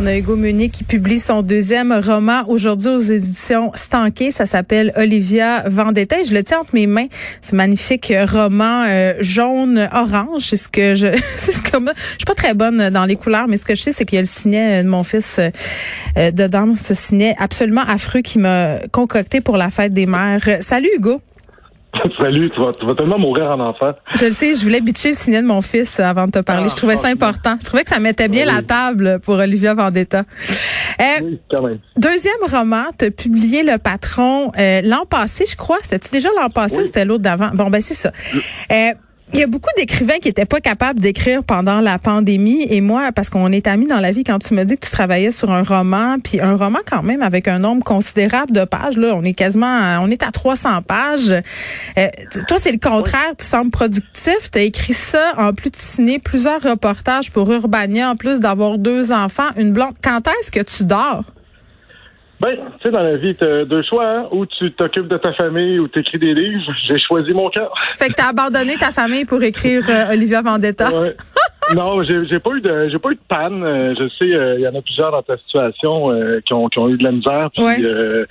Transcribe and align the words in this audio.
On 0.00 0.06
a 0.06 0.16
Hugo 0.16 0.36
Meunier 0.36 0.68
qui 0.68 0.84
publie 0.84 1.18
son 1.18 1.42
deuxième 1.42 1.92
roman 1.92 2.44
aujourd'hui 2.46 2.90
aux 2.90 3.00
éditions 3.00 3.72
Stanké. 3.74 4.30
Ça 4.30 4.46
s'appelle 4.46 4.92
Olivia 4.94 5.64
Vendetta. 5.66 6.20
Et 6.20 6.24
je 6.24 6.32
le 6.32 6.44
tiens 6.44 6.60
entre 6.60 6.70
mes 6.72 6.86
mains, 6.86 7.08
ce 7.42 7.56
magnifique 7.56 8.12
roman 8.30 8.84
euh, 8.86 9.14
jaune-orange. 9.18 10.44
C'est 10.44 10.56
ce 10.56 10.68
que 10.68 10.94
je, 10.94 11.08
c'est 11.34 11.50
ce 11.50 11.62
que 11.62 11.78
moi, 11.78 11.94
je 11.96 12.10
suis 12.10 12.24
pas 12.24 12.36
très 12.36 12.54
bonne 12.54 12.90
dans 12.90 13.06
les 13.06 13.16
couleurs, 13.16 13.48
mais 13.48 13.56
ce 13.56 13.64
que 13.64 13.74
je 13.74 13.82
sais, 13.82 13.92
c'est 13.92 14.04
qu'il 14.04 14.14
y 14.14 14.18
a 14.18 14.22
le 14.22 14.28
ciné 14.28 14.84
de 14.84 14.88
mon 14.88 15.02
fils 15.02 15.40
euh, 15.40 16.30
dedans. 16.30 16.76
Ce 16.76 16.94
ciné 16.94 17.34
absolument 17.36 17.82
affreux 17.82 18.20
qui 18.20 18.38
m'a 18.38 18.78
concocté 18.92 19.40
pour 19.40 19.56
la 19.56 19.68
fête 19.68 19.92
des 19.92 20.06
mères. 20.06 20.58
Salut 20.60 20.90
Hugo. 20.96 21.20
Salut, 22.20 22.50
tu 22.50 22.60
vas, 22.60 22.70
tu 22.72 22.86
vas 22.86 22.94
tellement 22.94 23.18
mourir 23.18 23.50
en 23.50 23.60
enfant. 23.60 23.92
Je 24.14 24.26
le 24.26 24.30
sais, 24.32 24.54
je 24.54 24.62
voulais 24.62 24.80
bitcher 24.80 25.10
le 25.10 25.14
ciné 25.14 25.42
de 25.42 25.46
mon 25.46 25.62
fils 25.62 25.98
avant 26.00 26.26
de 26.26 26.30
te 26.32 26.38
parler. 26.40 26.64
Ah, 26.66 26.70
je 26.70 26.76
trouvais 26.76 26.96
ça 26.96 27.08
important. 27.08 27.54
Je 27.60 27.66
trouvais 27.66 27.82
que 27.82 27.88
ça 27.88 27.98
mettait 27.98 28.28
bien 28.28 28.46
Oui. 28.46 28.52
la 28.54 28.62
table 28.62 29.20
pour 29.24 29.36
Olivia 29.36 29.74
Vendetta. 29.74 30.24
Euh, 31.00 31.04
Oui, 31.22 31.40
quand 31.50 31.62
même. 31.62 31.78
Deuxième 31.96 32.34
roman, 32.50 32.84
tu 32.98 33.06
as 33.06 33.10
publié 33.10 33.62
Le 33.62 33.78
Patron 33.78 34.52
euh, 34.58 34.80
l'an 34.84 35.06
passé, 35.08 35.44
je 35.50 35.56
crois. 35.56 35.78
C'était-tu 35.82 36.10
déjà 36.10 36.28
l'an 36.36 36.48
passé 36.50 36.76
Oui. 36.78 36.82
ou 36.84 36.86
c'était 36.86 37.04
l'autre 37.04 37.22
d'avant? 37.22 37.50
Bon, 37.54 37.70
ben 37.70 37.80
c'est 37.80 37.94
ça. 37.94 38.12
Euh, 38.70 38.90
il 39.34 39.40
y 39.40 39.42
a 39.42 39.46
beaucoup 39.46 39.70
d'écrivains 39.76 40.18
qui 40.20 40.28
étaient 40.28 40.46
pas 40.46 40.60
capables 40.60 41.00
d'écrire 41.00 41.44
pendant 41.44 41.80
la 41.80 41.98
pandémie. 41.98 42.66
Et 42.70 42.80
moi 42.80 43.12
parce 43.12 43.28
qu'on 43.28 43.52
est 43.52 43.66
amis 43.66 43.86
dans 43.86 44.00
la 44.00 44.10
vie 44.10 44.24
quand 44.24 44.38
tu 44.38 44.54
me 44.54 44.64
dis 44.64 44.76
que 44.76 44.86
tu 44.86 44.90
travaillais 44.90 45.30
sur 45.30 45.50
un 45.50 45.62
roman 45.62 46.16
puis 46.18 46.40
un 46.40 46.56
roman 46.56 46.78
quand 46.90 47.02
même 47.02 47.22
avec 47.22 47.46
un 47.46 47.58
nombre 47.58 47.84
considérable 47.84 48.52
de 48.52 48.64
pages 48.64 48.96
là 48.96 49.14
on 49.14 49.22
est 49.22 49.34
quasiment 49.34 49.98
on 50.02 50.10
est 50.10 50.22
à 50.22 50.30
300 50.30 50.82
pages. 50.82 51.30
Euh, 51.98 52.08
toi 52.48 52.56
c'est 52.58 52.72
le 52.72 52.78
contraire. 52.78 53.30
Tu 53.38 53.44
sembles 53.44 53.70
productif. 53.70 54.50
Tu 54.50 54.58
as 54.58 54.62
écrit 54.62 54.94
ça 54.94 55.34
en 55.36 55.52
plus 55.52 55.70
de 55.70 55.76
signer 55.76 56.18
plusieurs 56.18 56.62
reportages 56.62 57.30
pour 57.30 57.50
Urbania 57.52 58.10
en 58.10 58.16
plus 58.16 58.40
d'avoir 58.40 58.78
deux 58.78 59.12
enfants 59.12 59.48
une 59.56 59.72
blonde. 59.72 59.94
Quand 60.02 60.26
est-ce 60.26 60.50
que 60.50 60.60
tu 60.60 60.84
dors? 60.84 61.24
Ben, 62.40 62.54
tu 62.56 62.62
sais, 62.84 62.90
dans 62.92 63.02
la 63.02 63.16
vie, 63.16 63.34
t'as 63.34 63.64
deux 63.64 63.82
choix, 63.82 64.06
hein? 64.06 64.28
Ou 64.30 64.46
tu 64.46 64.70
t'occupes 64.72 65.08
de 65.08 65.16
ta 65.16 65.32
famille 65.32 65.78
ou 65.80 65.88
t'écris 65.88 66.18
des 66.18 66.34
livres. 66.34 66.72
J'ai 66.88 66.98
choisi 66.98 67.32
mon 67.32 67.50
cœur. 67.50 67.72
fait 67.96 68.08
que 68.10 68.14
tu 68.14 68.22
as 68.22 68.28
abandonné 68.28 68.76
ta 68.76 68.92
famille 68.92 69.24
pour 69.24 69.42
écrire 69.42 69.82
euh, 69.88 70.12
Olivia 70.12 70.40
Vendetta 70.40 70.88
Ouais. 70.88 71.16
Non, 71.74 72.02
j'ai 72.02 72.38
pas 72.38 72.50
eu 72.54 72.60
de 72.60 72.88
j'ai 72.90 72.98
pas 72.98 73.10
eu 73.10 73.14
de 73.14 73.20
panne. 73.28 73.62
Euh, 73.62 73.94
je 73.98 74.08
sais, 74.08 74.32
euh, 74.32 74.54
il 74.56 74.62
y 74.62 74.68
en 74.68 74.74
a 74.74 74.82
plusieurs 74.82 75.12
dans 75.12 75.22
ta 75.22 75.36
situation 75.38 76.10
euh, 76.10 76.40
qui, 76.44 76.52
ont, 76.54 76.68
qui 76.68 76.78
ont 76.78 76.88
eu 76.88 76.96
de 76.96 77.04
la 77.04 77.12
misère. 77.12 77.48
puis, 77.54 77.62
Ouais. 77.64 77.76
euh, 77.82 78.24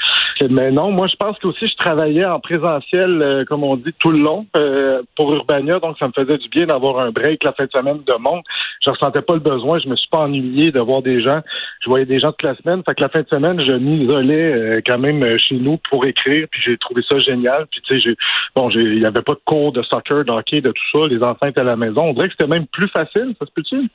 mais 0.49 0.71
non, 0.71 0.91
moi 0.91 1.07
je 1.07 1.15
pense 1.15 1.37
que 1.39 1.47
aussi 1.47 1.67
je 1.67 1.75
travaillais 1.77 2.25
en 2.25 2.39
présentiel, 2.39 3.21
euh, 3.21 3.45
comme 3.45 3.63
on 3.63 3.75
dit, 3.75 3.93
tout 3.99 4.11
le 4.11 4.19
long 4.19 4.45
euh, 4.55 5.01
pour 5.15 5.33
Urbania, 5.33 5.79
donc 5.79 5.97
ça 5.97 6.07
me 6.07 6.13
faisait 6.13 6.37
du 6.37 6.49
bien 6.49 6.65
d'avoir 6.67 6.99
un 6.99 7.11
break 7.11 7.43
la 7.43 7.53
fin 7.53 7.65
de 7.65 7.71
semaine 7.71 7.99
de 8.05 8.13
monde. 8.19 8.41
Je 8.85 8.89
ressentais 8.91 9.21
pas 9.21 9.33
le 9.33 9.39
besoin, 9.39 9.79
je 9.79 9.87
me 9.87 9.95
suis 9.95 10.07
pas 10.09 10.19
ennuyé 10.19 10.71
de 10.71 10.79
voir 10.79 11.01
des 11.01 11.21
gens. 11.21 11.41
Je 11.81 11.89
voyais 11.89 12.05
des 12.05 12.19
gens 12.19 12.31
toute 12.31 12.43
la 12.43 12.55
semaine. 12.55 12.81
Fait 12.87 12.95
que 12.95 13.01
la 13.01 13.09
fin 13.09 13.21
de 13.21 13.27
semaine, 13.27 13.59
je 13.59 13.73
m'isolais 13.73 14.53
euh, 14.53 14.81
quand 14.85 14.99
même 14.99 15.37
chez 15.39 15.55
nous 15.55 15.77
pour 15.89 16.05
écrire, 16.05 16.47
puis 16.51 16.61
j'ai 16.65 16.77
trouvé 16.77 17.01
ça 17.07 17.17
génial. 17.19 17.65
Puis 17.71 17.81
tu 17.81 17.95
sais, 17.95 18.01
j'ai 18.01 18.15
bon, 18.55 18.69
j'ai 18.69 18.81
il 18.81 19.01
y 19.01 19.05
avait 19.05 19.21
pas 19.21 19.33
de 19.33 19.39
cours 19.45 19.71
de 19.71 19.81
soccer, 19.83 20.23
de 20.23 20.31
hockey, 20.31 20.61
de 20.61 20.71
tout 20.71 20.83
ça. 20.99 21.07
Les 21.07 21.21
enfants 21.23 21.47
étaient 21.47 21.61
à 21.61 21.63
la 21.65 21.75
maison. 21.75 22.01
On 22.03 22.13
dirait 22.13 22.27
que 22.29 22.35
c'était 22.39 22.51
même 22.51 22.67
plus 22.67 22.87
facile, 22.89 23.26
ça 23.39 23.45
se 23.45 23.51
peut-tu? 23.55 23.89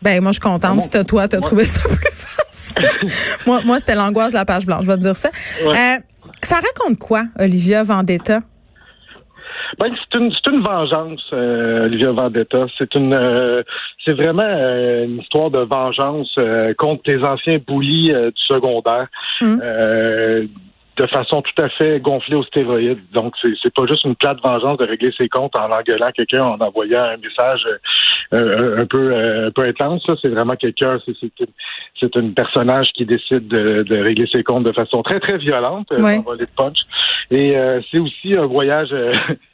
Ben 0.00 0.22
moi 0.22 0.30
je 0.30 0.34
suis 0.34 0.40
contente 0.40 0.60
Comment? 0.62 0.80
si 0.80 1.04
toi 1.06 1.26
t'as 1.28 1.40
trouvé 1.40 1.64
ça 1.64 1.80
plus 1.88 2.12
facile. 2.12 2.88
moi 3.46 3.60
moi 3.64 3.78
c'était 3.80 3.96
l'angoisse 3.96 4.32
de 4.32 4.38
la 4.38 4.44
page 4.44 4.64
blanche, 4.64 4.82
je 4.82 4.86
vais 4.86 4.96
te 4.96 5.00
dire 5.02 5.16
ça. 5.16 5.30
Ouais. 5.64 5.70
Euh, 5.76 5.98
ça 6.42 6.56
raconte 6.56 6.98
quoi 6.98 7.24
Olivia 7.38 7.82
Vendetta? 7.82 8.40
Ben, 9.78 9.92
c'est 9.94 10.18
une, 10.18 10.32
c'est 10.32 10.50
une 10.50 10.62
vengeance, 10.62 11.22
euh, 11.32 11.84
Olivia 11.84 12.10
Vendetta. 12.12 12.66
C'est 12.78 12.94
une, 12.94 13.14
euh, 13.14 13.62
c'est 14.04 14.14
vraiment 14.14 14.42
euh, 14.42 15.04
une 15.04 15.18
histoire 15.20 15.50
de 15.50 15.58
vengeance 15.60 16.34
contre 16.78 17.02
tes 17.02 17.18
anciens 17.24 17.58
boulis 17.66 18.08
du 18.12 18.42
secondaire, 18.46 19.08
Mm. 19.40 19.60
De 20.98 21.06
façon 21.06 21.42
tout 21.42 21.62
à 21.62 21.68
fait 21.68 22.00
gonflée 22.00 22.34
aux 22.36 22.42
stéroïdes. 22.42 22.98
Donc, 23.12 23.34
c'est, 23.40 23.52
c'est 23.62 23.72
pas 23.72 23.84
juste 23.88 24.04
une 24.04 24.16
plate 24.16 24.38
vengeance 24.42 24.78
de 24.78 24.84
régler 24.84 25.12
ses 25.16 25.28
comptes 25.28 25.56
en 25.56 25.70
engueulant 25.70 26.10
quelqu'un, 26.12 26.44
en 26.44 26.58
envoyant 26.60 27.02
un 27.02 27.16
message 27.16 27.66
euh, 28.32 28.76
un, 28.76 28.82
un 28.82 28.86
peu, 28.86 29.12
euh, 29.12 29.46
un 29.48 29.50
peu 29.50 29.62
intense. 29.62 30.06
là. 30.08 30.14
C'est 30.20 30.28
vraiment 30.28 30.56
quelqu'un, 30.56 30.98
c'est, 31.06 31.12
c'est, 31.20 31.30
une, 31.40 31.46
c'est 32.00 32.14
une 32.16 32.34
personnage 32.34 32.88
qui 32.94 33.06
décide 33.06 33.46
de, 33.48 33.82
de 33.84 33.96
régler 34.02 34.26
ses 34.32 34.42
comptes 34.42 34.64
de 34.64 34.72
façon 34.72 35.02
très 35.02 35.20
très 35.20 35.38
violente, 35.38 35.86
euh, 35.92 36.02
Ouais. 36.02 36.16
sans 36.16 36.22
voler 36.22 36.44
de 36.46 36.50
punch. 36.56 36.78
Et 37.30 37.56
euh, 37.56 37.80
c'est 37.90 38.00
aussi 38.00 38.36
un 38.36 38.46
voyage 38.46 38.88
euh, 38.92 39.12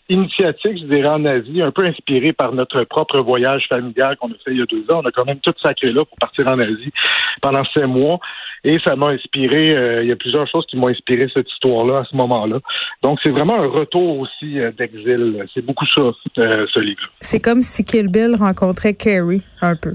initiatique, 0.08 0.78
je 0.78 0.84
dirais, 0.84 1.08
en 1.08 1.24
Asie, 1.24 1.62
un 1.62 1.70
peu 1.70 1.84
inspiré 1.84 2.32
par 2.32 2.52
notre 2.52 2.84
propre 2.84 3.20
voyage 3.20 3.66
familial 3.68 4.16
qu'on 4.16 4.28
a 4.28 4.34
fait 4.44 4.52
il 4.52 4.58
y 4.58 4.62
a 4.62 4.66
deux 4.66 4.84
ans. 4.92 5.00
On 5.02 5.08
a 5.08 5.12
quand 5.12 5.24
même 5.24 5.40
tout 5.40 5.54
sacré 5.62 5.92
là 5.92 6.04
pour 6.04 6.18
partir 6.18 6.46
en 6.48 6.58
Asie 6.58 6.92
pendant 7.40 7.64
sept 7.74 7.86
mois. 7.86 8.18
Et 8.64 8.78
ça 8.84 8.96
m'a 8.96 9.08
inspiré, 9.08 9.76
euh, 9.76 10.02
il 10.02 10.08
y 10.08 10.12
a 10.12 10.16
plusieurs 10.16 10.48
choses 10.48 10.64
qui 10.66 10.76
m'ont 10.76 10.88
inspiré 10.88 11.28
cette 11.32 11.50
histoire-là 11.50 11.98
à 11.98 12.04
ce 12.04 12.16
moment-là. 12.16 12.60
Donc, 13.02 13.18
c'est 13.22 13.30
vraiment 13.30 13.60
un 13.60 13.66
retour 13.66 14.20
aussi 14.20 14.58
euh, 14.58 14.72
d'exil. 14.72 15.44
C'est 15.52 15.64
beaucoup 15.64 15.86
ça, 15.86 16.00
euh, 16.38 16.66
ce 16.72 16.80
livre. 16.80 17.02
C'est 17.20 17.40
comme 17.40 17.60
si 17.60 17.84
Kill 17.84 18.08
Bill 18.08 18.36
rencontrait 18.38 18.94
Carrie 18.94 19.42
un 19.60 19.76
peu. 19.76 19.94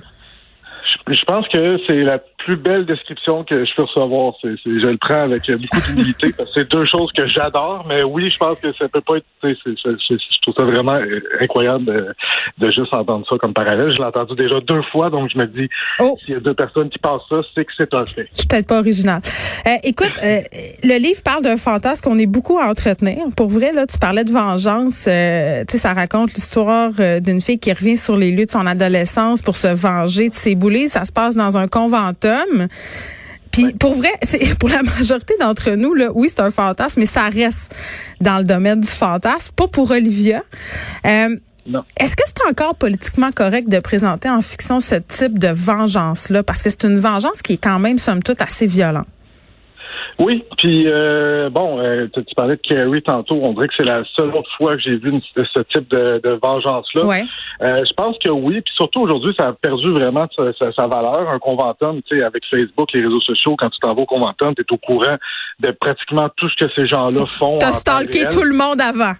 Je, 1.07 1.13
je 1.13 1.23
pense 1.25 1.47
que 1.47 1.79
c'est 1.87 2.03
la 2.03 2.19
plus 2.39 2.55
belle 2.57 2.85
description 2.85 3.43
que 3.43 3.65
je 3.65 3.73
peux 3.75 3.83
recevoir. 3.83 4.33
C'est, 4.41 4.55
c'est- 4.63 4.79
je 4.79 4.87
le 4.87 4.97
prends 4.97 5.23
avec 5.23 5.41
beaucoup 5.49 5.81
d'humilité 5.87 6.31
parce 6.37 6.49
que 6.49 6.59
c'est 6.61 6.69
deux 6.71 6.85
choses 6.85 7.11
que 7.15 7.27
j'adore. 7.27 7.85
Mais 7.87 8.03
oui, 8.03 8.29
je 8.29 8.37
pense 8.37 8.57
que 8.59 8.73
ça 8.73 8.87
peut 8.87 9.01
pas 9.01 9.17
être. 9.17 9.25
c'est- 9.41 9.55
c'est- 9.63 9.75
c'est- 10.07 10.15
je 10.19 10.41
trouve 10.41 10.55
ça 10.55 10.63
vraiment 10.63 10.93
euh, 10.95 11.19
incroyable 11.41 11.85
de, 11.85 12.07
de 12.57 12.69
juste 12.71 12.93
entendre 12.93 13.25
ça 13.29 13.35
comme 13.37 13.53
parallèle. 13.53 13.91
Je 13.91 13.97
l'ai 13.97 14.03
entendu 14.05 14.35
déjà 14.35 14.59
deux 14.61 14.81
fois, 14.91 15.09
donc 15.09 15.29
je 15.33 15.37
me 15.37 15.45
dis 15.47 15.67
Oh. 15.99 16.17
s'il 16.25 16.33
y 16.33 16.37
a 16.37 16.39
deux 16.39 16.53
personnes 16.53 16.89
qui 16.89 16.99
pensent 16.99 17.23
ça, 17.29 17.41
c'est 17.55 17.65
que 17.65 17.71
c'est 17.77 17.93
un 17.93 18.05
fait. 18.05 18.27
Je 18.33 18.39
suis 18.39 18.47
peut-être 18.47 18.67
pas 18.67 18.79
original. 18.79 19.21
Euh, 19.67 19.71
écoute, 19.83 20.11
euh, 20.23 20.41
le 20.83 20.97
livre 20.99 21.21
parle 21.23 21.43
d'un 21.43 21.57
fantasme 21.57 22.03
qu'on 22.09 22.17
est 22.19 22.25
beaucoup 22.25 22.57
à 22.57 22.67
entretenir. 22.69 23.17
Pour 23.37 23.49
vrai, 23.49 23.71
là, 23.73 23.85
tu 23.85 23.97
parlais 23.97 24.23
de 24.23 24.31
vengeance. 24.31 25.05
euh, 25.07 25.63
tu 25.67 25.73
sais, 25.73 25.77
ça 25.77 25.93
raconte 25.93 26.33
l'histoire 26.33 26.91
d'une 27.21 27.41
fille 27.41 27.59
qui 27.59 27.71
revient 27.71 27.97
sur 27.97 28.15
les 28.15 28.31
lieux 28.31 28.45
de 28.45 28.51
son 28.51 28.65
adolescence 28.65 29.41
pour 29.41 29.55
se 29.57 29.67
venger 29.67 30.29
de 30.29 30.33
ses 30.33 30.55
boulets. 30.55 30.87
Ça 30.87 31.05
se 31.05 31.11
passe 31.11 31.35
dans 31.35 31.57
un 31.57 31.67
conventum. 32.29 32.67
Puis 33.51 33.73
pour 33.73 33.95
vrai, 33.95 34.11
c'est 34.21 34.55
pour 34.59 34.69
la 34.69 34.83
majorité 34.83 35.35
d'entre 35.39 35.71
nous 35.71 35.93
là, 35.93 36.09
oui, 36.13 36.27
c'est 36.29 36.41
un 36.41 36.51
fantasme, 36.51 36.99
mais 36.99 37.05
ça 37.05 37.29
reste 37.29 37.73
dans 38.21 38.37
le 38.37 38.43
domaine 38.43 38.81
du 38.81 38.87
fantasme, 38.87 39.51
pas 39.55 39.67
pour 39.67 39.91
Olivia. 39.91 40.43
Euh, 41.05 41.35
est-ce 41.99 42.15
que 42.15 42.23
c'est 42.25 42.49
encore 42.49 42.75
politiquement 42.75 43.31
correct 43.31 43.69
de 43.69 43.79
présenter 43.79 44.29
en 44.29 44.41
fiction 44.41 44.79
ce 44.79 44.95
type 44.95 45.37
de 45.37 45.49
vengeance-là? 45.49 46.41
Parce 46.41 46.63
que 46.63 46.69
c'est 46.69 46.83
une 46.83 46.99
vengeance 46.99 47.41
qui 47.43 47.53
est 47.53 47.57
quand 47.57 47.79
même, 47.79 47.99
somme 47.99 48.23
toute, 48.23 48.41
assez 48.41 48.65
violente. 48.65 49.07
Oui, 50.19 50.43
puis 50.57 50.83
euh, 50.87 51.49
bon, 51.49 51.79
euh, 51.79 52.07
tu, 52.13 52.23
tu 52.25 52.35
parlais 52.35 52.57
de 52.57 52.61
Carrie 52.61 53.01
tantôt. 53.01 53.35
On 53.41 53.53
dirait 53.53 53.69
que 53.69 53.73
c'est 53.77 53.85
la 53.85 54.03
seule 54.17 54.29
autre 54.35 54.49
fois 54.57 54.75
que 54.75 54.81
j'ai 54.81 54.97
vu 54.97 55.11
une- 55.11 55.21
ce 55.35 55.61
type 55.73 55.89
de, 55.89 56.19
de 56.21 56.37
vengeance-là. 56.43 57.05
Ouais. 57.05 57.23
Euh, 57.61 57.83
je 57.87 57.93
pense 57.93 58.17
que 58.23 58.29
oui, 58.29 58.59
puis 58.61 58.73
surtout 58.75 58.99
aujourd'hui, 59.01 59.33
ça 59.39 59.47
a 59.47 59.53
perdu 59.53 59.91
vraiment 59.91 60.27
sa, 60.35 60.51
sa- 60.53 60.73
sa 60.73 60.87
valeur. 60.87 61.29
Un 61.29 61.39
conventum, 61.39 62.01
tu 62.03 62.17
sais, 62.17 62.23
avec 62.23 62.43
Facebook, 62.49 62.89
les 62.93 63.03
réseaux 63.03 63.21
sociaux, 63.21 63.55
quand 63.57 63.69
tu 63.69 63.79
t'en 63.79 63.93
vas 63.95 64.01
au 64.01 64.05
conventum, 64.05 64.53
tu 64.55 64.61
es 64.61 64.65
au 64.73 64.77
courant 64.77 65.15
de 65.61 65.71
pratiquement 65.71 66.27
tout 66.35 66.49
ce 66.49 66.65
que 66.65 66.71
ces 66.75 66.85
gens-là 66.87 67.23
font. 67.39 67.57
T'as 67.59 67.71
stalké 67.71 68.25
tout 68.27 68.43
le 68.43 68.55
monde 68.57 68.81
avant. 68.81 69.13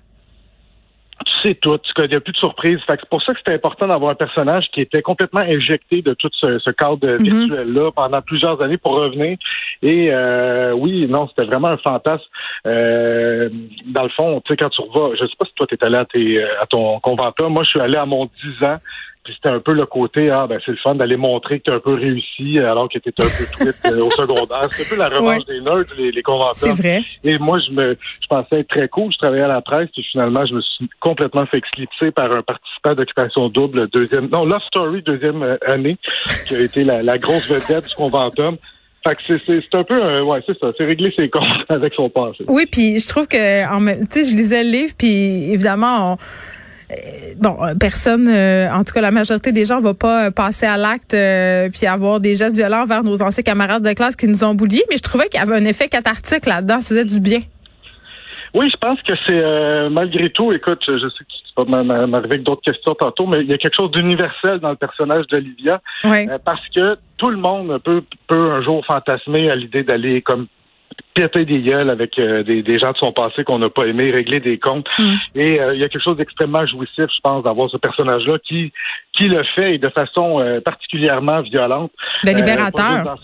Tu 1.41 1.49
sais 1.49 1.55
tout, 1.55 1.79
il 1.97 2.09
n'y 2.09 2.15
a 2.15 2.19
plus 2.19 2.33
de 2.33 2.37
surprise. 2.37 2.79
C'est 2.87 3.05
pour 3.09 3.21
ça 3.21 3.33
que 3.33 3.39
c'était 3.39 3.53
important 3.53 3.87
d'avoir 3.87 4.11
un 4.11 4.15
personnage 4.15 4.65
qui 4.73 4.81
était 4.81 5.01
complètement 5.01 5.41
injecté 5.41 6.01
de 6.01 6.13
tout 6.13 6.29
ce, 6.33 6.59
ce 6.59 6.69
cadre 6.71 7.07
Mhm. 7.07 7.23
virtuel-là 7.23 7.91
pendant 7.91 8.21
plusieurs 8.21 8.61
années 8.61 8.77
pour 8.77 8.93
revenir. 8.95 9.37
Et 9.81 10.09
euh, 10.11 10.73
oui, 10.73 11.07
non, 11.07 11.27
c'était 11.29 11.45
vraiment 11.45 11.69
un 11.69 11.77
fantasme. 11.77 12.25
Euh, 12.65 13.49
dans 13.85 14.03
le 14.03 14.09
fond, 14.09 14.41
tu 14.45 14.51
sais, 14.53 14.57
quand 14.57 14.69
tu 14.69 14.81
revas, 14.81 15.15
je 15.15 15.25
sais 15.25 15.35
pas 15.39 15.45
si 15.45 15.53
toi, 15.55 15.67
tu 15.67 15.75
es 15.75 15.83
allé 15.85 15.97
à, 15.97 16.05
tes, 16.05 16.43
à 16.43 16.65
ton 16.65 16.99
conventum. 16.99 17.53
Moi, 17.53 17.63
je 17.63 17.69
suis 17.69 17.79
allé 17.79 17.95
à 17.95 18.03
mon 18.05 18.25
10 18.25 18.65
ans. 18.65 18.77
Puis 19.29 19.35
c'était 19.35 19.53
un 19.53 19.59
peu 19.59 19.73
le 19.73 19.85
côté, 19.85 20.31
ah 20.31 20.47
ben 20.47 20.59
c'est 20.65 20.71
le 20.71 20.77
fun 20.77 20.95
d'aller 20.95 21.15
montrer 21.15 21.59
que 21.59 21.65
tu 21.65 21.71
as 21.71 21.75
un 21.75 21.79
peu 21.79 21.93
réussi 21.93 22.57
alors 22.57 22.89
que 22.89 22.97
tu 22.97 23.09
étais 23.09 23.21
un 23.23 23.27
peu 23.27 23.45
tweet 23.63 23.75
euh, 23.85 24.03
au 24.03 24.09
secondaire. 24.09 24.67
C'est 24.71 24.87
un 24.87 24.89
peu 24.89 24.95
la 24.95 25.07
revanche 25.09 25.45
des 25.45 25.61
nerds, 25.61 25.83
les, 25.99 26.11
les 26.11 26.23
conventums. 26.23 26.55
C'est 26.55 26.71
vrai. 26.71 27.03
Et 27.23 27.37
moi, 27.37 27.59
je 27.59 27.71
me, 27.71 27.95
je 28.21 28.27
pensais 28.27 28.61
être 28.61 28.69
très 28.69 28.87
cool. 28.87 29.11
Je 29.13 29.19
travaillais 29.19 29.43
à 29.43 29.47
la 29.47 29.61
presse, 29.61 29.87
puis 29.93 30.03
finalement, 30.11 30.43
je 30.47 30.55
me 30.55 30.61
suis 30.61 30.89
complètement 30.99 31.45
fait 31.45 31.57
éclipser 31.59 32.09
par 32.09 32.31
un 32.31 32.41
participant 32.41 32.95
d'occupation 32.95 33.49
double, 33.49 33.87
deuxième, 33.89 34.29
non, 34.29 34.45
Love 34.45 34.63
Story, 34.67 35.03
deuxième 35.03 35.43
euh, 35.43 35.57
année, 35.67 35.97
qui 36.47 36.55
a 36.55 36.61
été 36.61 36.83
la, 36.83 37.03
la 37.03 37.19
grosse 37.19 37.47
vedette 37.51 37.87
du 37.87 37.93
conventum. 37.93 38.57
Fait 39.07 39.15
que 39.15 39.37
c'est, 39.37 39.75
un 39.75 39.83
peu, 39.83 40.01
un- 40.03 40.23
ouais, 40.23 40.41
c'est 40.47 40.57
ça, 40.57 40.71
c'est 40.75 40.85
régler 40.85 41.13
ses 41.15 41.29
comptes 41.29 41.43
avec 41.69 41.93
son 41.93 42.09
passé. 42.09 42.43
Oui, 42.47 42.65
puis 42.69 42.97
je 42.99 43.07
trouve 43.07 43.27
que, 43.27 43.37
tu 44.05 44.07
sais, 44.09 44.23
je 44.31 44.35
lisais 44.35 44.63
le 44.63 44.71
livre, 44.71 44.93
puis 44.97 45.53
évidemment, 45.53 46.13
on- 46.13 46.17
bon, 47.37 47.57
personne, 47.79 48.27
en 48.27 48.83
tout 48.83 48.93
cas 48.93 49.01
la 49.01 49.11
majorité 49.11 49.51
des 49.51 49.65
gens, 49.65 49.79
va 49.79 49.93
pas 49.93 50.31
passer 50.31 50.65
à 50.65 50.77
l'acte 50.77 51.15
puis 51.71 51.87
avoir 51.87 52.19
des 52.19 52.35
gestes 52.35 52.55
violents 52.55 52.85
vers 52.85 53.03
nos 53.03 53.21
anciens 53.21 53.43
camarades 53.43 53.83
de 53.83 53.93
classe 53.93 54.15
qui 54.15 54.27
nous 54.27 54.43
ont 54.43 54.55
bouliés, 54.55 54.83
mais 54.89 54.97
je 54.97 55.03
trouvais 55.03 55.27
qu'il 55.27 55.39
y 55.39 55.43
avait 55.43 55.55
un 55.55 55.65
effet 55.65 55.87
cathartique 55.87 56.45
là-dedans, 56.45 56.81
ça 56.81 56.89
faisait 56.89 57.05
du 57.05 57.19
bien. 57.19 57.41
Oui, 58.53 58.69
je 58.71 58.77
pense 58.77 58.99
que 59.03 59.13
c'est 59.27 59.39
euh, 59.39 59.89
malgré 59.89 60.31
tout, 60.31 60.51
écoute, 60.51 60.83
je 60.87 60.97
sais 60.97 61.23
que 61.23 61.63
tu 61.65 61.71
vas 61.71 61.83
m'arriver 61.83 62.35
avec 62.35 62.43
d'autres 62.43 62.61
questions 62.61 62.95
tantôt, 62.95 63.27
mais 63.27 63.41
il 63.41 63.49
y 63.49 63.53
a 63.53 63.57
quelque 63.57 63.75
chose 63.75 63.91
d'universel 63.91 64.59
dans 64.59 64.71
le 64.71 64.75
personnage 64.75 65.27
d'Olivia. 65.27 65.81
Euh, 66.05 66.37
parce 66.43 66.67
que 66.75 66.97
tout 67.17 67.29
le 67.29 67.37
monde 67.37 67.79
peut, 67.83 68.03
peut 68.27 68.51
un 68.51 68.61
jour 68.61 68.83
fantasmer 68.85 69.51
à 69.51 69.55
l'idée 69.55 69.83
d'aller 69.83 70.21
comme 70.21 70.47
péter 71.27 71.45
des 71.45 71.61
gueules 71.61 71.89
avec 71.89 72.17
euh, 72.17 72.43
des, 72.43 72.63
des, 72.63 72.79
gens 72.79 72.91
de 72.91 72.97
son 72.97 73.11
passé 73.11 73.43
qu'on 73.43 73.59
n'a 73.59 73.69
pas 73.69 73.85
aimé, 73.85 74.11
régler 74.11 74.39
des 74.39 74.57
comptes. 74.57 74.87
Mm. 74.97 75.03
Et 75.35 75.59
il 75.73 75.79
y 75.79 75.83
a 75.83 75.89
quelque 75.89 76.03
chose 76.03 76.17
d'extrêmement 76.17 76.65
jouissif, 76.65 76.97
je 76.97 77.21
pense, 77.23 77.43
d'avoir 77.43 77.69
ce 77.69 77.77
personnage-là 77.77 78.37
qui 78.47 78.71
qui 79.13 79.27
le 79.27 79.43
fait 79.55 79.75
et 79.75 79.77
de 79.79 79.89
façon 79.89 80.61
particulièrement 80.63 81.41
violente. 81.41 81.91
De 82.23 82.31
libérateur. 82.31 83.17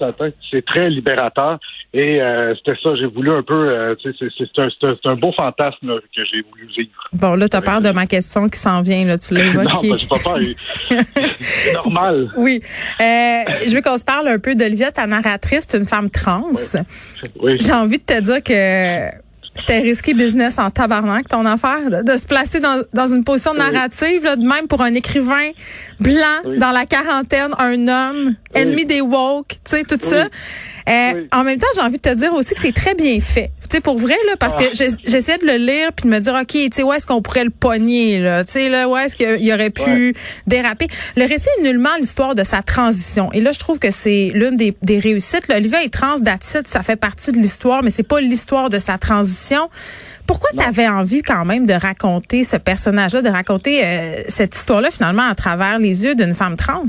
c'est 0.51 0.65
très 0.65 0.89
libérateur. 0.89 1.59
Et 1.97 2.21
euh, 2.21 2.53
c'était 2.55 2.77
ça, 2.83 2.89
j'ai 2.97 3.05
voulu 3.05 3.31
un 3.31 3.41
peu, 3.41 3.69
euh, 3.69 3.95
c'est 4.03 4.59
un, 4.59 4.67
un, 5.05 5.15
beau 5.15 5.31
fantasme 5.31 6.01
que 6.13 6.25
j'ai 6.29 6.41
voulu 6.41 6.67
vivre. 6.77 6.91
Bon, 7.13 7.35
là, 7.35 7.47
tu 7.47 7.55
as 7.55 7.61
peur 7.61 7.79
de 7.79 7.89
ma 7.91 8.05
question 8.05 8.49
qui 8.49 8.59
s'en 8.59 8.81
vient, 8.81 9.05
là, 9.05 9.17
tu 9.17 9.33
l'as 9.33 9.45
évoqué. 9.45 9.87
non, 9.87 9.95
ben, 9.95 10.07
pas 10.09 10.19
peur. 10.19 10.39
c'est 11.39 11.73
normal. 11.73 12.31
Oui. 12.35 12.61
Euh, 12.99 13.43
je 13.65 13.73
veux 13.73 13.81
qu'on 13.81 13.97
se 13.97 14.03
parle 14.03 14.27
un 14.27 14.39
peu 14.39 14.55
d'Olivia, 14.55 14.91
ta 14.91 15.07
narratrice, 15.07 15.67
une 15.73 15.85
femme 15.85 16.09
trans. 16.09 16.51
Oui. 17.39 17.57
J'ai 17.61 17.71
envie 17.85 17.99
de 17.99 18.03
te 18.03 18.19
dire 18.19 18.43
que 18.43 19.25
c'était 19.55 19.79
risqué 19.79 20.13
business 20.13 20.59
en 20.59 20.69
tabarnak, 20.69 21.29
ton 21.29 21.45
affaire, 21.45 22.03
de, 22.03 22.17
se 22.17 22.25
placer 22.25 22.59
dans, 22.59 22.83
dans, 22.93 23.07
une 23.07 23.23
position 23.23 23.53
narrative, 23.53 24.23
là, 24.23 24.35
de 24.35 24.45
même 24.45 24.67
pour 24.67 24.81
un 24.81 24.93
écrivain 24.93 25.51
blanc 25.99 26.57
dans 26.57 26.71
la 26.71 26.85
quarantaine, 26.85 27.51
un 27.57 27.87
homme, 27.87 28.35
ennemi 28.53 28.85
des 28.85 28.99
woke, 28.99 29.47
tu 29.47 29.57
sais, 29.63 29.83
tout 29.83 29.97
ça. 29.99 30.27
Euh, 30.87 31.23
en 31.31 31.43
même 31.43 31.59
temps, 31.59 31.67
j'ai 31.73 31.81
envie 31.81 31.97
de 31.97 32.01
te 32.01 32.13
dire 32.13 32.33
aussi 32.33 32.53
que 32.53 32.59
c'est 32.59 32.75
très 32.75 32.93
bien 32.93 33.19
fait. 33.19 33.51
Tu 33.63 33.77
sais, 33.77 33.81
pour 33.81 33.97
vrai, 33.97 34.15
là, 34.27 34.35
parce 34.37 34.55
que 34.55 34.65
ah. 34.65 34.95
j'essaie 35.05 35.37
de 35.39 35.45
le 35.45 35.57
lire 35.57 35.91
puis 35.93 36.07
de 36.07 36.13
me 36.13 36.19
dire, 36.19 36.35
OK, 36.39 36.47
tu 36.47 36.69
sais, 36.71 36.83
où 36.83 36.93
est-ce 36.93 37.07
qu'on 37.07 37.21
pourrait 37.21 37.43
le 37.43 37.49
pogner, 37.49 38.19
là? 38.19 38.43
Tu 38.43 38.53
sais, 38.53 38.69
là, 38.69 38.87
où 38.87 38.95
est-ce 38.95 39.15
qu'il 39.15 39.53
aurait 39.53 39.71
pu 39.71 40.15
déraper? 40.45 40.87
Le 41.15 41.25
récit 41.25 41.49
est 41.59 41.63
nullement 41.63 41.95
l'histoire 41.99 42.35
de 42.35 42.43
sa 42.43 42.61
transition. 42.61 43.31
Et 43.33 43.41
là, 43.41 43.51
je 43.51 43.59
trouve 43.59 43.79
que 43.79 43.89
c'est 43.89 44.31
l'une 44.33 44.57
des, 44.57 44.75
des 44.83 44.99
réussites. 44.99 45.47
L'Olivier 45.47 45.79
est 45.83 45.93
trans, 45.93 46.19
d'attitude, 46.19 46.67
ça 46.67 46.83
fait 46.83 46.95
partie 46.95 47.31
de 47.31 47.37
l'histoire, 47.37 47.81
mais 47.81 47.89
c'est 47.89 48.07
pas 48.07 48.21
l'histoire 48.21 48.69
de 48.69 48.77
sa 48.77 48.97
transition. 48.97 49.69
Pourquoi 50.27 50.49
tu 50.57 50.63
avais 50.63 50.87
envie 50.87 51.21
quand 51.21 51.45
même 51.45 51.65
de 51.65 51.73
raconter 51.73 52.43
ce 52.43 52.57
personnage-là, 52.57 53.21
de 53.21 53.29
raconter 53.29 53.81
euh, 53.83 54.23
cette 54.27 54.55
histoire-là 54.55 54.89
finalement 54.91 55.27
à 55.27 55.35
travers 55.35 55.77
les 55.77 56.05
yeux 56.05 56.15
d'une 56.15 56.33
femme 56.33 56.55
trans? 56.55 56.85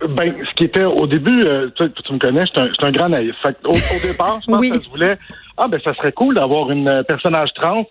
Ben, 0.00 0.32
ce 0.48 0.54
qui 0.54 0.64
était 0.64 0.84
au 0.84 1.06
début, 1.08 1.42
euh, 1.44 1.70
tu, 1.74 2.12
me 2.12 2.18
connais, 2.18 2.44
je 2.46 2.60
un, 2.60 2.70
un 2.86 2.90
grand 2.92 3.08
naïf. 3.08 3.34
au, 3.64 3.72
départ, 4.06 4.40
je 4.46 4.52
pense 4.52 4.68
que 4.68 4.84
je 4.84 4.88
voulais, 4.88 5.18
ah 5.56 5.66
ben 5.66 5.80
ça 5.82 5.92
serait 5.94 6.12
cool 6.12 6.36
d'avoir 6.36 6.70
une 6.70 6.88
euh, 6.88 7.02
personnage 7.02 7.52
trans 7.54 7.84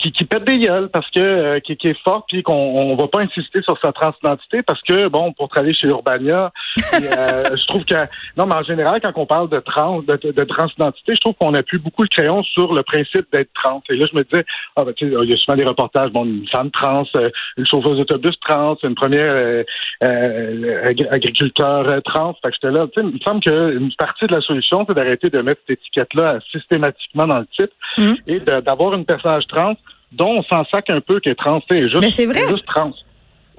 qui, 0.00 0.12
qui 0.12 0.24
pète 0.24 0.44
des 0.44 0.58
gueules 0.58 0.88
parce 0.88 1.08
que 1.10 1.20
euh, 1.20 1.60
qui, 1.60 1.76
qui, 1.76 1.88
est 1.88 2.02
fort 2.02 2.24
puis 2.26 2.42
qu'on 2.42 2.54
on 2.54 2.96
va 2.96 3.08
pas 3.08 3.20
insister 3.20 3.60
sur 3.62 3.78
sa 3.82 3.92
transidentité 3.92 4.62
parce 4.62 4.80
que 4.82 5.08
bon 5.08 5.32
pour 5.32 5.48
travailler 5.48 5.74
chez 5.74 5.88
Urbania 5.88 6.52
euh, 6.78 7.44
je 7.56 7.66
trouve 7.66 7.84
que 7.84 7.94
non 8.36 8.46
mais 8.46 8.54
en 8.54 8.62
général 8.62 9.00
quand 9.00 9.12
on 9.16 9.26
parle 9.26 9.48
de 9.48 9.60
trans 9.60 10.02
de, 10.02 10.16
de, 10.16 10.44
transidentité 10.44 11.14
je 11.14 11.20
trouve 11.20 11.34
qu'on 11.34 11.54
appuie 11.54 11.78
beaucoup 11.78 12.02
le 12.02 12.08
crayon 12.08 12.42
sur 12.42 12.72
le 12.72 12.82
principe 12.82 13.26
d'être 13.32 13.50
trans 13.54 13.82
et 13.90 13.96
là 13.96 14.06
je 14.10 14.16
me 14.16 14.24
disais 14.24 14.44
ah 14.76 14.84
ben 14.84 14.92
tu 14.94 15.08
sais 15.08 15.16
il 15.22 15.30
y 15.30 15.34
a 15.34 15.36
souvent 15.36 15.56
des 15.56 15.64
reportages 15.64 16.10
bon 16.10 16.24
une 16.24 16.48
femme 16.48 16.70
trans 16.70 17.04
euh, 17.16 17.30
une 17.56 17.66
chauffeuse 17.66 17.98
d'autobus 17.98 18.38
trans 18.40 18.76
une 18.82 18.94
première 18.94 19.64
euh, 20.02 21.04
agriculteur 21.10 22.02
trans 22.04 22.34
fait 22.42 22.48
que 22.48 22.54
j'étais 22.54 22.72
là 22.72 22.86
tu 22.92 23.00
sais 23.00 23.06
il 23.06 23.14
me 23.14 23.20
semble 23.20 23.40
qu'une 23.40 23.92
partie 23.98 24.26
de 24.26 24.34
la 24.34 24.40
solution 24.40 24.84
c'est 24.88 24.94
d'arrêter 24.94 25.28
de 25.28 25.40
mettre 25.42 25.60
cette 25.66 25.78
étiquette 25.78 26.14
là 26.14 26.38
systématiquement 26.50 27.26
dans 27.26 27.40
le 27.40 27.46
titre 27.46 27.74
mmh. 27.98 28.12
et 28.26 28.40
d'avoir 28.40 28.94
une 28.94 29.04
personnage 29.04 29.46
trans 29.46 29.74
dont 30.12 30.38
on 30.38 30.42
s'en 30.42 30.64
sac 30.66 30.90
un 30.90 31.00
peu 31.00 31.20
qu'elle 31.20 31.32
est 31.32 31.36
trans. 31.36 31.60
Juste, 31.70 32.00
mais 32.00 32.10
c'est 32.10 32.26
vrai. 32.26 32.48
juste 32.48 32.66
trans. 32.66 32.92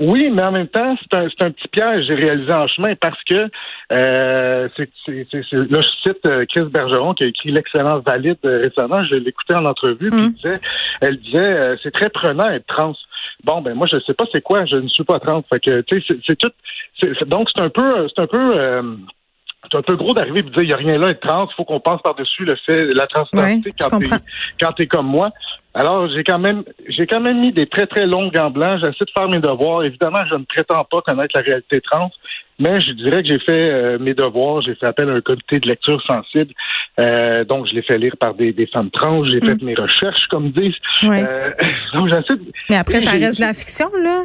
Oui, 0.01 0.31
mais 0.31 0.42
en 0.42 0.51
même 0.51 0.68
temps, 0.68 0.95
c'est 1.00 1.15
un, 1.15 1.25
un, 1.25 1.51
petit 1.51 1.68
piège 1.68 2.07
j'ai 2.07 2.15
réalisé 2.15 2.51
en 2.51 2.68
chemin 2.68 2.95
parce 2.95 3.21
que 3.24 3.50
euh, 3.92 4.68
c'est, 4.75 4.89
là, 5.51 5.81
je 5.81 5.89
cite 6.01 6.25
euh, 6.25 6.44
Chris 6.50 6.63
Bergeron 6.63 7.13
qui 7.13 7.25
a 7.25 7.27
écrit 7.27 7.51
L'excellence 7.51 8.03
valide 8.03 8.38
euh, 8.44 8.62
récemment. 8.62 9.03
Je 9.06 9.15
l'écoutais 9.15 9.53
en 9.53 9.65
entrevue, 9.65 10.09
puis 10.09 10.19
mm. 10.19 10.31
disait, 10.31 10.59
elle 11.01 11.18
disait 11.18 11.39
euh, 11.39 11.75
c'est 11.83 11.92
très 11.92 12.09
prenant 12.09 12.50
être 12.50 12.65
trans. 12.65 12.95
Bon, 13.44 13.62
ben 13.62 13.75
moi, 13.75 13.86
je 13.86 14.00
sais 14.00 14.15
pas 14.15 14.25
c'est 14.33 14.42
quoi, 14.42 14.65
je 14.65 14.77
ne 14.77 14.88
suis 14.88 15.04
pas 15.04 15.19
trans. 15.19 15.44
Fait 15.47 15.59
que 15.59 15.81
tu 15.81 16.01
sais, 16.01 16.15
c'est, 16.25 16.36
tout. 16.36 16.51
donc 17.27 17.50
c'est 17.56 17.62
un 17.62 17.69
peu, 17.69 18.07
c'est 18.07 18.21
un 18.21 18.27
peu 18.27 18.81
c'est 19.71 19.77
un 19.77 19.83
peu 19.83 19.95
gros 19.97 20.15
d'arriver 20.15 20.39
et 20.39 20.44
de 20.44 20.50
dire 20.50 20.63
il 20.63 20.68
n'y 20.68 20.74
a 20.74 20.77
rien 20.77 20.97
là, 20.97 21.09
être 21.09 21.21
trans, 21.21 21.47
il 21.47 21.54
faut 21.56 21.65
qu'on 21.65 21.80
passe 21.80 22.01
par-dessus 22.01 22.45
le 22.45 22.56
fait 22.65 22.88
la 22.94 23.06
transidentité 23.06 23.74
quand 23.80 24.00
t'es 24.00 24.07
quand 24.59 24.71
t'es 24.74 24.88
comme 24.88 25.07
moi. 25.07 25.30
Alors 25.73 26.09
j'ai 26.09 26.23
quand 26.23 26.39
même 26.39 26.63
j'ai 26.89 27.07
quand 27.07 27.21
même 27.21 27.39
mis 27.39 27.53
des 27.53 27.65
très 27.65 27.88
très 27.88 28.06
longs 28.06 28.27
gants 28.27 28.51
blancs. 28.51 28.79
J'essaie 28.81 29.06
de 29.06 29.12
faire 29.15 29.29
mes 29.29 29.39
devoirs. 29.39 29.83
Évidemment, 29.83 30.25
je 30.29 30.35
ne 30.35 30.44
prétends 30.44 30.83
pas 30.83 31.01
connaître 31.01 31.31
la 31.35 31.41
réalité 31.41 31.79
trans, 31.79 32.12
mais 32.59 32.81
je 32.81 32.91
dirais 32.91 33.23
que 33.23 33.29
j'ai 33.29 33.39
fait 33.39 33.71
euh, 33.71 33.97
mes 33.97 34.13
devoirs. 34.13 34.62
J'ai 34.62 34.75
fait 34.75 34.85
appel 34.85 35.09
à 35.09 35.13
un 35.13 35.21
comité 35.21 35.59
de 35.59 35.68
lecture 35.69 36.01
sensible. 36.06 36.53
Euh, 37.00 37.45
donc 37.45 37.68
je 37.68 37.73
l'ai 37.73 37.83
fait 37.83 37.97
lire 37.97 38.18
par 38.19 38.33
des, 38.33 38.51
des 38.51 38.68
femmes 38.68 38.91
trans. 38.91 39.23
J'ai 39.25 39.39
fait 39.39 39.56
mm. 39.56 39.65
mes 39.65 39.75
recherches, 39.75 40.27
comme 40.29 40.51
disent. 40.51 40.75
Euh, 41.03 41.51
donc 41.94 42.09
j'essaie. 42.09 42.41
Mais 42.69 42.77
après, 42.77 43.00
ça 43.00 43.12
reste 43.12 43.38
de 43.38 43.45
la 43.45 43.53
fiction, 43.53 43.89
là. 44.03 44.23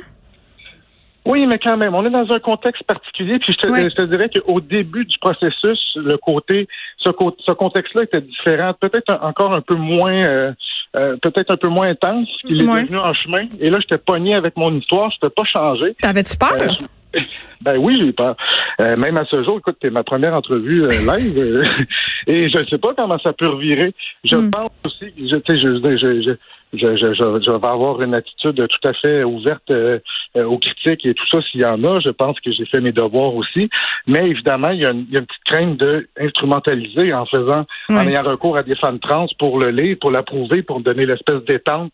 Oui, 1.26 1.44
mais 1.46 1.58
quand 1.58 1.76
même, 1.76 1.94
on 1.94 2.06
est 2.06 2.10
dans 2.10 2.30
un 2.32 2.38
contexte 2.38 2.84
particulier. 2.84 3.38
Puis 3.40 3.52
je 3.52 3.58
te, 3.58 3.68
je 3.68 3.94
te 3.94 4.02
dirais 4.02 4.30
qu'au 4.30 4.60
début 4.60 5.04
du 5.04 5.18
processus, 5.18 5.80
le 5.96 6.16
côté, 6.18 6.68
ce, 6.98 7.10
ce 7.44 7.52
contexte-là 7.52 8.04
était 8.04 8.20
différent, 8.20 8.72
peut-être 8.80 9.18
encore 9.20 9.52
un 9.52 9.60
peu 9.60 9.74
moins, 9.74 10.24
euh, 10.24 10.52
euh, 10.94 11.16
peut-être 11.20 11.52
un 11.52 11.56
peu 11.56 11.68
moins 11.68 11.88
intense 11.88 12.28
qu'il 12.42 12.62
est 12.62 12.64
devenu 12.64 12.98
en 12.98 13.12
chemin. 13.12 13.46
Et 13.60 13.70
là, 13.70 13.78
j'étais 13.80 13.98
pogné 13.98 14.36
avec 14.36 14.56
mon 14.56 14.72
histoire, 14.78 15.10
je 15.10 15.18
peux 15.20 15.30
pas 15.30 15.44
changer. 15.44 15.94
T'avais-tu 16.00 16.36
peur? 16.36 16.54
Euh, 16.54 17.20
ben 17.60 17.76
oui, 17.76 17.96
j'ai 17.98 18.06
eu 18.06 18.12
peur. 18.12 18.36
même 18.78 19.16
à 19.16 19.24
ce 19.24 19.42
jour, 19.42 19.58
écoute, 19.58 19.78
c'est 19.82 19.90
ma 19.90 20.04
première 20.04 20.34
entrevue 20.34 20.86
live 20.86 21.38
et 22.28 22.48
je 22.48 22.58
ne 22.58 22.64
sais 22.66 22.78
pas 22.78 22.94
comment 22.94 23.18
ça 23.18 23.32
peut 23.32 23.48
revirer. 23.48 23.92
Je 24.22 24.36
hmm. 24.36 24.50
pense 24.52 24.70
aussi, 24.84 25.12
je, 25.18 25.38
je, 25.48 26.22
je, 26.22 26.36
je 26.72 26.96
je, 26.96 27.14
je, 27.14 27.40
je, 27.44 27.50
vais 27.50 27.68
avoir 27.68 28.02
une 28.02 28.14
attitude 28.14 28.66
tout 28.68 28.88
à 28.88 28.92
fait 28.92 29.24
ouverte 29.24 29.70
euh, 29.70 29.98
euh, 30.36 30.44
aux 30.44 30.58
critiques 30.58 31.06
et 31.06 31.14
tout 31.14 31.26
ça 31.30 31.40
s'il 31.42 31.60
y 31.60 31.64
en 31.64 31.82
a. 31.84 32.00
Je 32.00 32.10
pense 32.10 32.38
que 32.40 32.52
j'ai 32.52 32.66
fait 32.66 32.80
mes 32.80 32.92
devoirs 32.92 33.34
aussi. 33.34 33.68
Mais 34.06 34.28
évidemment, 34.28 34.70
il 34.70 34.80
y 34.80 34.86
a 34.86 34.90
une, 34.90 35.06
il 35.08 35.14
y 35.14 35.16
a 35.16 35.20
une 35.20 35.26
petite 35.26 35.44
crainte 35.44 35.76
de 35.78 36.08
instrumentaliser 36.20 37.12
en 37.12 37.26
faisant, 37.26 37.66
en 37.90 38.08
ayant 38.08 38.22
recours 38.22 38.58
à 38.58 38.62
des 38.62 38.76
femmes 38.76 38.98
trans 38.98 39.26
pour 39.38 39.58
le 39.58 39.70
lire, 39.70 39.96
pour 40.00 40.10
l'approuver, 40.10 40.62
pour 40.62 40.80
donner 40.80 41.06
l'espèce 41.06 41.42
d'étente 41.44 41.92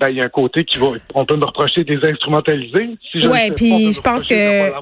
ben, 0.00 0.08
il 0.08 0.16
y 0.16 0.20
a 0.22 0.24
un 0.24 0.30
côté 0.30 0.64
qui 0.64 0.78
va, 0.78 0.86
on 1.14 1.26
peut 1.26 1.36
me 1.36 1.44
reprocher 1.44 1.84
des 1.84 1.98
instrumentalisés. 2.02 2.88
Si 3.12 3.20
je 3.20 3.28
ouais, 3.28 3.50
puis 3.50 3.92
je 3.92 4.00
pense 4.00 4.26
que 4.26 4.72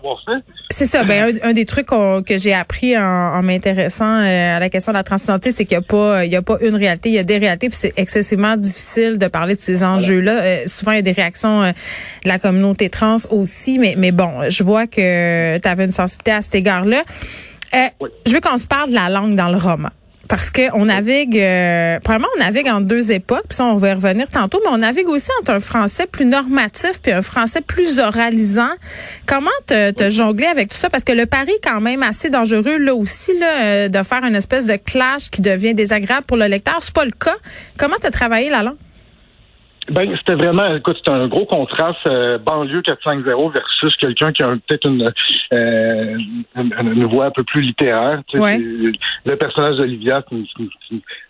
c'est 0.71 0.87
ça. 0.87 1.03
Ben 1.03 1.41
un, 1.43 1.53
des 1.53 1.67
trucs 1.67 1.87
que 1.87 2.39
j'ai 2.39 2.55
appris 2.55 2.97
en, 2.97 3.43
m'intéressant 3.43 4.21
euh, 4.21 4.57
à 4.57 4.61
la 4.61 4.71
question 4.71 4.93
de 4.93 4.97
la 4.97 5.03
transidentité, 5.03 5.51
c'est 5.51 5.65
qu'il 5.65 5.77
n'y 5.77 5.85
a 5.85 5.87
pas, 5.87 6.25
il 6.25 6.31
y 6.31 6.37
a 6.37 6.43
pas 6.43 6.59
une 6.61 6.77
réalité, 6.77 7.09
il 7.09 7.17
y 7.17 7.19
a 7.19 7.25
des 7.25 7.39
réalités, 7.39 7.69
puis 7.69 7.79
c'est 7.81 7.99
excessivement 7.99 8.57
difficile 8.57 9.19
de 9.19 9.27
parler 9.27 9.57
de 9.57 9.61
ces 9.61 9.83
enjeux-là. 9.83 10.41
Euh, 10.41 10.63
souvent, 10.67 10.93
il 10.93 10.97
y 10.97 11.01
a 11.01 11.03
des 11.03 11.13
réactions 11.13 11.65
euh, 11.65 11.73
de 12.23 12.29
la 12.29 12.39
communauté 12.39 12.89
trans 12.89 13.17
aussi, 13.31 13.81
mais 13.81 13.95
mais 13.97 14.13
bon, 14.13 14.49
je 14.49 14.63
vois 14.63 14.87
que 14.87 15.59
tu 15.59 15.69
avais 15.69 15.85
une 15.85 15.91
sensibilité 15.91 16.31
à 16.31 16.43
cet 16.43 16.55
égard-là. 16.55 17.03
Je 17.73 18.33
veux 18.33 18.41
qu'on 18.41 18.59
se 18.59 18.69
parle 18.69 18.91
de 18.91 18.95
la 18.95 19.09
langue 19.09 19.35
dans 19.35 19.49
le 19.49 19.59
roman 19.59 19.91
parce 20.29 20.51
qu'on 20.51 20.85
navigue, 20.85 21.39
euh, 21.39 21.99
probablement 22.01 22.29
on 22.37 22.41
navigue 22.41 22.69
en 22.69 22.81
deux 22.81 23.13
époques, 23.13 23.45
puis 23.49 23.57
ça 23.57 23.65
on 23.65 23.77
va 23.77 23.89
y 23.91 23.93
revenir 23.95 24.29
tantôt, 24.29 24.61
mais 24.65 24.71
on 24.71 24.79
navigue 24.79 25.09
aussi 25.09 25.31
entre 25.41 25.53
un 25.53 25.61
français 25.61 26.07
plus 26.07 26.27
normatif 26.27 27.01
puis 27.03 27.13
un 27.13 27.23
français 27.23 27.61
plus 27.61 27.99
oralisant. 27.99 28.71
Comment 29.27 29.51
te, 29.67 29.91
te 29.91 30.11
jongler 30.11 30.47
avec 30.47 30.69
tout 30.69 30.77
ça? 30.77 30.91
Parce 30.91 31.05
que 31.05 31.13
le 31.13 31.27
pari 31.27 31.51
est 31.53 31.65
quand 31.65 31.81
même 31.81 32.03
assez 32.03 32.31
dangereux 32.31 32.79
là 32.79 32.95
aussi, 32.95 33.39
là, 33.39 33.63
euh, 33.63 33.89
de 33.89 34.03
faire 34.03 34.25
une 34.25 34.37
espèce 34.37 34.67
de 34.67 34.77
clash 34.77 35.31
qui 35.31 35.41
devient 35.41 35.75
désagréable 35.75 36.27
pour 36.27 36.37
le 36.37 36.47
lecteur. 36.47 36.77
C'est 36.81 36.95
pas 36.95 37.05
le 37.05 37.11
cas. 37.11 37.37
Comment 37.79 37.97
tu 38.01 38.07
as 38.07 38.11
travaillé 38.11 38.51
la 38.51 38.63
langue? 38.63 38.77
Ben, 39.91 40.15
c'était 40.19 40.35
vraiment, 40.35 40.75
écoute, 40.75 40.97
c'était 40.99 41.11
un 41.11 41.29
gros 41.29 41.47
contraste 41.47 42.07
euh, 42.07 42.39
banlieue 42.39 42.83
450 42.83 43.55
versus 43.55 43.97
quelqu'un 43.97 44.33
qui 44.33 44.43
a 44.43 44.49
peut-être 44.49 44.87
une, 44.87 45.13
euh, 45.53 46.17
une, 46.57 47.07
voix 47.07 47.27
un 47.27 47.31
peu 47.31 47.43
plus 47.43 47.63
littéraire. 47.63 48.23
Le 48.35 49.37
personnage 49.37 49.77
d'Olivia, 49.77 50.23
c'est 50.29 50.37
une, 50.37 50.71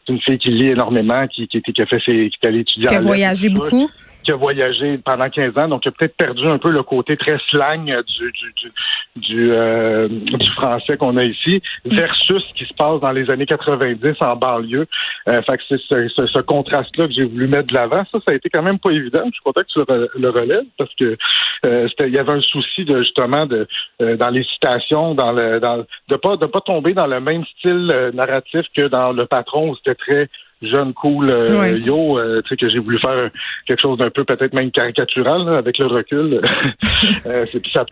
une, 0.09 0.21
fille 0.21 0.39
qui 0.39 0.51
lit 0.51 0.69
énormément, 0.69 1.27
qui, 1.29 1.47
qui, 1.47 1.63
qui 1.63 1.83
a 1.83 1.87
fait 1.87 2.01
ses, 2.05 2.31
qui 2.31 2.39
est 2.43 2.47
allée 2.47 2.61
étudier. 2.61 2.89
Qui 2.89 2.97
a 2.97 3.01
voyagé 3.01 3.49
beaucoup 3.49 3.89
qui 4.29 4.33
a 4.33 4.37
voyagé 4.37 4.99
pendant 4.99 5.31
15 5.31 5.57
ans, 5.57 5.69
donc 5.69 5.87
il 5.87 5.89
a 5.89 5.93
peut-être 5.93 6.15
perdu 6.15 6.47
un 6.47 6.59
peu 6.59 6.71
le 6.71 6.83
côté 6.83 7.17
très 7.17 7.39
slang 7.49 7.87
du 7.87 8.33
du 8.33 8.53
du, 8.61 8.71
du, 9.17 9.53
euh, 9.53 10.07
du 10.09 10.51
français 10.51 10.99
qu'on 10.99 11.17
a 11.17 11.25
ici, 11.25 11.63
versus 11.87 12.45
ce 12.45 12.53
qui 12.53 12.67
se 12.67 12.75
passe 12.75 13.01
dans 13.01 13.13
les 13.13 13.31
années 13.31 13.47
90 13.47 14.17
en 14.21 14.37
banlieue. 14.37 14.87
Euh, 15.31 15.41
fait 15.43 15.57
que 15.57 15.63
c'est 15.67 15.81
ce, 15.81 16.09
ce, 16.09 16.27
ce 16.27 16.41
contraste-là 16.41 17.07
que 17.07 17.13
j'ai 17.15 17.25
voulu 17.25 17.49
mettre 17.49 17.69
de 17.69 17.75
l'avant. 17.75 18.05
Ça, 18.13 18.19
ça 18.27 18.33
a 18.33 18.35
été 18.35 18.51
quand 18.51 18.63
même 18.63 18.79
pas 18.79 18.91
évident. 18.91 19.23
Je 19.25 19.33
suis 19.33 19.43
content 19.43 19.63
que 19.63 19.67
tu 19.73 19.79
le, 19.89 20.11
le 20.15 20.31
relèves 20.31 20.67
parce 20.77 20.95
que 20.97 21.17
euh, 21.65 21.89
il 22.01 22.15
y 22.15 22.19
avait 22.19 22.33
un 22.33 22.43
souci 22.43 22.85
de 22.85 22.99
justement 22.99 23.47
de 23.47 23.67
euh, 24.03 24.17
dans 24.17 24.31
les 24.31 24.45
citations, 24.45 25.15
dans 25.15 25.33
le 25.33 25.59
dans 25.59 25.87
de 26.09 26.17
pas 26.17 26.37
de 26.37 26.45
pas 26.45 26.61
tomber 26.61 26.93
dans 26.93 27.07
le 27.07 27.21
même 27.21 27.45
style 27.57 27.91
euh, 27.95 28.13
narratif 28.13 28.67
que 28.77 28.89
dans 28.89 29.13
le 29.13 29.25
patron 29.25 29.71
où 29.71 29.77
c'était 29.77 29.95
très 29.95 30.29
jeune 30.63 30.93
cool 30.95 31.31
euh, 31.31 31.59
Ouais. 31.61 31.79
yo 31.81 32.19
euh, 32.19 32.43
tu 32.43 32.49
sais 32.51 32.57
que 32.57 32.69
j'ai 32.69 32.79
voulu 32.81 32.99
faire 32.99 33.31
quelque 33.67 33.81
chose 33.81 33.97
d'un 33.99 34.11
peu 34.11 34.25
peut-être 34.25 34.55
même 34.55 34.71
caricatural 34.73 35.45
là, 35.45 35.59
avec 35.59 35.79
le 35.79 35.87
recul 35.87 36.41
Euh, 37.27 37.47
c'est 37.53 37.61
puis 37.61 37.71
ça 37.73 37.85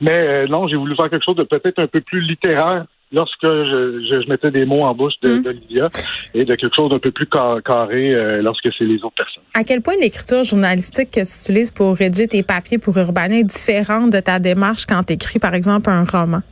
mais 0.00 0.10
euh, 0.12 0.46
non 0.46 0.68
j'ai 0.68 0.76
voulu 0.76 0.94
faire 0.94 1.08
quelque 1.10 1.24
chose 1.24 1.36
de 1.36 1.42
peut-être 1.44 1.78
un 1.78 1.86
peu 1.86 2.00
plus 2.02 2.20
littéraire 2.20 2.84
lorsque 3.12 3.42
je, 3.42 4.02
je, 4.10 4.20
je 4.22 4.28
mettais 4.28 4.50
des 4.50 4.64
mots 4.66 4.82
en 4.82 4.92
bouche 4.94 5.14
de- 5.22 5.36
Mm. 5.38 5.42
d'Olivia 5.42 5.88
et 6.34 6.44
de 6.44 6.54
quelque 6.56 6.74
chose 6.74 6.90
d'un 6.90 6.98
peu 6.98 7.12
plus 7.12 7.28
ca- 7.32 7.58
carré 7.64 8.14
euh, 8.14 8.42
lorsque 8.42 8.68
c'est 8.76 8.84
les 8.84 8.96
autres 9.04 9.14
personnes 9.16 9.42
À 9.54 9.64
quel 9.64 9.80
point 9.80 9.94
l'écriture 10.00 10.42
journalistique 10.44 11.10
que 11.12 11.20
tu 11.20 11.32
utilises 11.40 11.70
pour 11.70 11.96
rédiger 11.96 12.26
tes 12.28 12.42
papiers 12.42 12.78
pour 12.78 12.96
Urbania 12.98 13.38
est 13.38 13.44
différente 13.44 14.10
de 14.10 14.20
ta 14.20 14.38
démarche 14.38 14.84
quand 14.86 15.02
tu 15.04 15.12
écris, 15.14 15.38
par 15.38 15.54
exemple, 15.54 15.88
un 15.88 16.04
roman? 16.04 16.42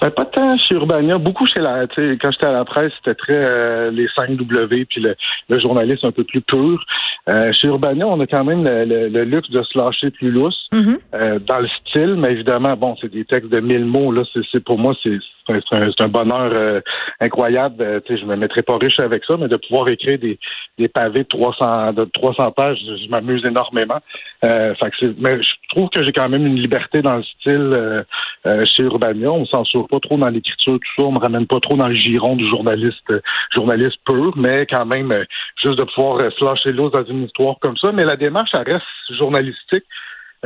Ben, 0.00 0.10
pas 0.10 0.24
tant 0.24 0.56
chez 0.56 0.74
Urbania, 0.76 1.18
beaucoup 1.18 1.46
chez 1.46 1.60
la. 1.60 1.86
tu 1.86 1.94
sais, 2.12 2.18
Quand 2.20 2.30
j'étais 2.30 2.46
à 2.46 2.52
la 2.52 2.64
presse, 2.64 2.92
c'était 2.98 3.14
très 3.14 3.34
euh, 3.36 3.90
les 3.90 4.08
5 4.16 4.30
W 4.36 4.84
puis 4.86 5.00
le, 5.00 5.14
le 5.48 5.58
journalisme 5.60 6.06
un 6.06 6.12
peu 6.12 6.24
plus 6.24 6.40
pur. 6.40 6.82
Euh, 7.28 7.52
chez 7.52 7.68
Urbania, 7.68 8.06
on 8.06 8.18
a 8.20 8.26
quand 8.26 8.44
même 8.44 8.64
le, 8.64 8.84
le- 8.86 9.08
le 9.08 9.24
luxe 9.24 9.50
de 9.50 9.62
se 9.62 9.76
lâcher 9.78 10.10
plus 10.10 10.30
lousse 10.30 10.68
Mhm. 10.72 10.98
euh, 11.14 11.38
dans 11.40 11.58
le 11.58 11.68
style, 11.68 12.14
mais 12.16 12.32
évidemment, 12.32 12.76
bon, 12.76 12.96
c'est 13.00 13.10
des 13.12 13.24
textes 13.24 13.50
de 13.50 13.60
mille 13.60 13.84
mots. 13.84 14.10
Là, 14.12 14.22
c'est, 14.52 14.64
pour 14.64 14.78
moi, 14.78 14.94
c'est, 15.02 15.18
c'est 15.46 15.74
un, 15.74 15.90
un- 15.98 16.08
bonheur 16.08 16.50
euh, 16.52 16.80
incroyable. 17.20 17.76
Euh, 17.82 18.00
tu 18.06 18.14
sais, 18.14 18.20
je 18.20 18.26
me 18.26 18.36
mettrais 18.36 18.62
pas 18.62 18.78
riche 18.78 18.98
avec 19.00 19.24
ça, 19.26 19.36
mais 19.36 19.48
de 19.48 19.56
pouvoir 19.56 19.88
écrire 19.88 20.18
des, 20.18 20.38
des 20.78 20.88
pavés 20.88 21.24
de 21.24 21.28
300 21.28 21.92
de 21.92 22.04
300 22.04 22.52
pages, 22.52 22.78
je, 22.86 22.96
je 23.04 23.08
m'amuse 23.10 23.44
énormément. 23.44 23.98
Euh, 24.44 24.74
fait 24.76 24.90
que 24.90 24.96
c'est, 25.00 25.14
mais 25.20 25.42
je 25.42 25.48
trouve 25.76 25.88
que 25.90 26.02
j'ai 26.02 26.12
quand 26.12 26.28
même 26.28 26.46
une 26.46 26.56
liberté 26.56 27.02
dans 27.02 27.16
le 27.16 27.22
style 27.22 27.52
euh, 27.72 28.02
euh, 28.46 28.62
chez 28.64 28.82
Urbania. 28.84 29.30
On 29.30 29.44
censure 29.46 29.86
pas 29.90 30.00
trop 30.00 30.16
dans 30.16 30.28
l'écriture, 30.28 30.74
tout 30.74 31.02
ça. 31.02 31.04
On 31.06 31.12
me 31.12 31.18
ramène 31.18 31.46
pas 31.46 31.60
trop 31.60 31.76
dans 31.76 31.88
le 31.88 31.94
giron 31.94 32.36
du 32.36 32.48
journaliste 32.48 33.10
euh, 33.10 33.20
journaliste 33.54 33.98
pur, 34.06 34.32
mais 34.36 34.66
quand 34.70 34.86
même, 34.86 35.12
euh, 35.12 35.24
juste 35.62 35.78
de 35.78 35.84
pouvoir 35.84 36.18
euh, 36.20 36.30
se 36.30 36.44
lâcher 36.44 36.72
l'os 36.72 36.92
dans 36.92 37.04
une 37.04 37.24
histoire 37.24 37.56
comme 37.60 37.76
ça. 37.76 37.92
Mais 37.92 38.04
la 38.04 38.16
démarche, 38.16 38.50
elle 38.54 38.72
reste 38.72 38.84
journalistique. 39.18 39.84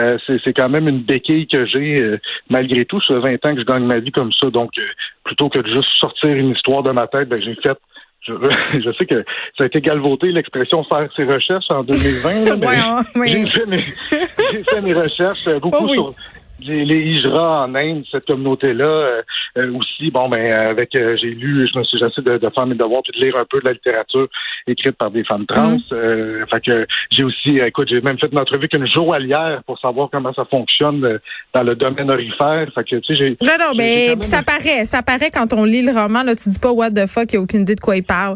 Euh, 0.00 0.18
c'est, 0.26 0.40
c'est 0.44 0.52
quand 0.52 0.68
même 0.68 0.88
une 0.88 1.02
béquille 1.02 1.46
que 1.46 1.66
j'ai 1.66 2.02
euh, 2.02 2.18
malgré 2.50 2.84
tout. 2.84 3.00
Ça 3.02 3.14
fait 3.22 3.38
20 3.42 3.46
ans 3.46 3.54
que 3.54 3.60
je 3.60 3.66
gagne 3.66 3.84
ma 3.84 4.00
vie 4.00 4.10
comme 4.10 4.32
ça. 4.32 4.50
Donc, 4.50 4.70
euh, 4.78 4.82
plutôt 5.24 5.48
que 5.48 5.60
de 5.60 5.68
juste 5.68 5.88
sortir 6.00 6.30
une 6.30 6.50
histoire 6.50 6.82
de 6.82 6.90
ma 6.90 7.06
tête, 7.06 7.28
ben, 7.28 7.40
j'ai 7.40 7.54
fait 7.54 7.78
je, 8.26 8.32
je 8.84 8.92
sais 8.98 9.06
que 9.06 9.24
ça 9.56 9.64
a 9.64 9.66
été 9.66 9.80
galvauté 9.80 10.32
l'expression 10.32 10.82
faire 10.84 11.08
ses 11.14 11.24
recherches 11.24 11.70
en 11.70 11.84
2020, 11.84 12.44
là, 12.44 12.56
mais 12.60 12.66
Ouais, 12.66 12.76
hein, 12.76 13.04
j'ai 13.26 13.46
fait 13.46 13.66
mes, 13.66 13.80
j'ai 14.50 14.64
fait 14.64 14.80
mes 14.80 14.94
recherches 14.94 15.48
beaucoup 15.60 15.78
Oh 15.82 15.86
oui. 15.88 15.94
sur 15.94 16.14
les, 16.64 16.84
les 16.84 17.00
Hijra 17.00 17.64
en 17.64 17.74
Inde, 17.74 18.04
cette 18.10 18.26
communauté-là. 18.26 18.84
euh, 18.86 19.22
euh, 19.56 19.72
aussi, 19.78 20.10
bon, 20.10 20.28
ben, 20.28 20.52
avec, 20.52 20.94
euh, 20.96 21.16
j'ai 21.20 21.28
lu, 21.30 21.64
je 21.72 21.78
me 21.78 21.84
suis, 21.84 21.98
j'essaie 21.98 22.22
de, 22.22 22.38
de 22.38 22.50
faire 22.52 22.66
mes 22.66 22.74
devoirs 22.74 23.02
puis 23.04 23.18
de 23.20 23.24
lire 23.24 23.36
un 23.36 23.44
peu 23.48 23.60
de 23.60 23.66
la 23.66 23.72
littérature 23.72 24.26
écrite 24.66 24.96
par 24.96 25.10
des 25.10 25.22
femmes 25.24 25.46
trans. 25.46 25.72
Mhm. 25.72 25.80
Euh, 25.92 26.44
fait 26.52 26.60
que 26.60 26.86
j'ai 27.10 27.22
aussi, 27.22 27.60
euh, 27.60 27.66
écoute, 27.66 27.88
j'ai 27.92 28.00
même 28.00 28.18
fait 28.18 28.28
une 28.32 28.38
entrevue 28.38 28.64
avec 28.64 28.74
une 28.74 28.86
joaillière 28.86 29.62
pour 29.66 29.78
savoir 29.78 30.08
comment 30.10 30.32
ça 30.34 30.44
fonctionne 30.50 31.04
euh, 31.04 31.18
dans 31.54 31.62
le 31.62 31.76
domaine 31.76 32.10
orifère. 32.10 32.66
Fait 32.74 32.82
que, 32.84 32.96
tu 32.96 33.14
sais, 33.14 33.20
j'ai, 33.20 33.30
Non, 33.46 33.56
non, 33.60 33.72
mais 33.76 34.08
même- 34.08 34.22
ça 34.22 34.42
paraît, 34.42 34.84
ça 34.86 35.02
paraît 35.02 35.30
quand 35.30 35.52
on 35.52 35.64
lit 35.64 35.82
le 35.82 35.92
roman, 35.92 36.22
là, 36.24 36.34
tu 36.34 36.48
dis 36.48 36.58
pas 36.58 36.72
what 36.72 36.90
the 36.90 37.06
fuck, 37.06 37.32
il 37.32 37.36
a 37.36 37.40
aucune 37.40 37.60
idée 37.62 37.76
de 37.76 37.80
quoi 37.80 37.96
il 37.96 38.02
parle. 38.04 38.34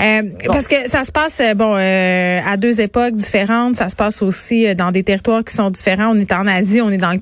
Euh, 0.00 0.22
parce 0.48 0.66
que 0.66 0.88
ça 0.88 1.04
se 1.04 1.12
passe, 1.12 1.40
bon, 1.54 1.76
euh, 1.76 2.40
à 2.44 2.56
deux 2.56 2.80
époques 2.80 3.14
différentes, 3.14 3.76
ça 3.76 3.88
se 3.88 3.96
passe 3.96 4.22
aussi 4.22 4.74
dans 4.74 4.90
des 4.90 5.04
territoires 5.04 5.44
qui 5.44 5.54
sont 5.54 5.70
différents. 5.70 6.08
On 6.12 6.18
est 6.18 6.32
en 6.32 6.46
Asie, 6.46 6.80
on 6.80 6.90
est 6.90 6.96
dans 6.96 7.12
le 7.12 7.18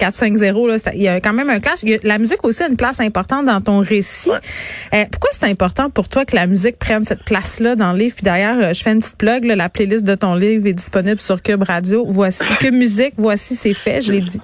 4-5-0, 0.53 0.69
là, 0.69 0.79
c'est- 0.79 0.97
il 0.97 1.03
y 1.03 1.09
a 1.09 1.21
quand 1.21 1.33
même 1.33 1.51
un 1.51 1.61
clash. 1.61 1.85
A- 1.85 2.07
la 2.07 2.19
musique 2.19 2.45
aussi 2.45 2.63
a 2.63 2.69
une 2.69 2.77
place 2.77 3.01
importante 3.01 3.47
dans 3.47 3.61
ton 3.61 3.81
récit. 3.81 4.31
Euh, 4.31 5.05
pourquoi 5.11 5.31
c'est 5.33 5.47
important 5.51 5.91
pour 5.91 6.09
toi 6.09 6.25
que 6.25 6.35
la 6.37 6.47
musique 6.47 6.79
prenne 6.79 7.05
cette 7.05 7.25
place-là 7.25 7.77
dans 7.77 7.93
le 7.93 7.99
livre? 7.99 8.15
Puis 8.17 8.25
d'ailleurs, 8.25 8.57
euh, 8.63 8.73
je 8.73 8.83
fais 8.83 8.93
une 8.93 9.01
petite 9.01 9.19
plug, 9.19 9.45
là, 9.45 9.57
la 9.57 9.69
playlist 9.69 10.05
de 10.07 10.15
ton 10.15 10.35
livre 10.35 10.67
est 10.67 10.73
disponible 10.73 11.21
sur 11.21 11.43
Cube 11.43 11.63
Radio. 11.63 12.05
Voici 12.07 12.45
Cube 12.61 12.75
Musique, 12.75 13.15
voici 13.17 13.55
c'est 13.55 13.75
fait, 13.75 14.01
je 14.01 14.13
l'ai 14.13 14.21
dit. 14.21 14.41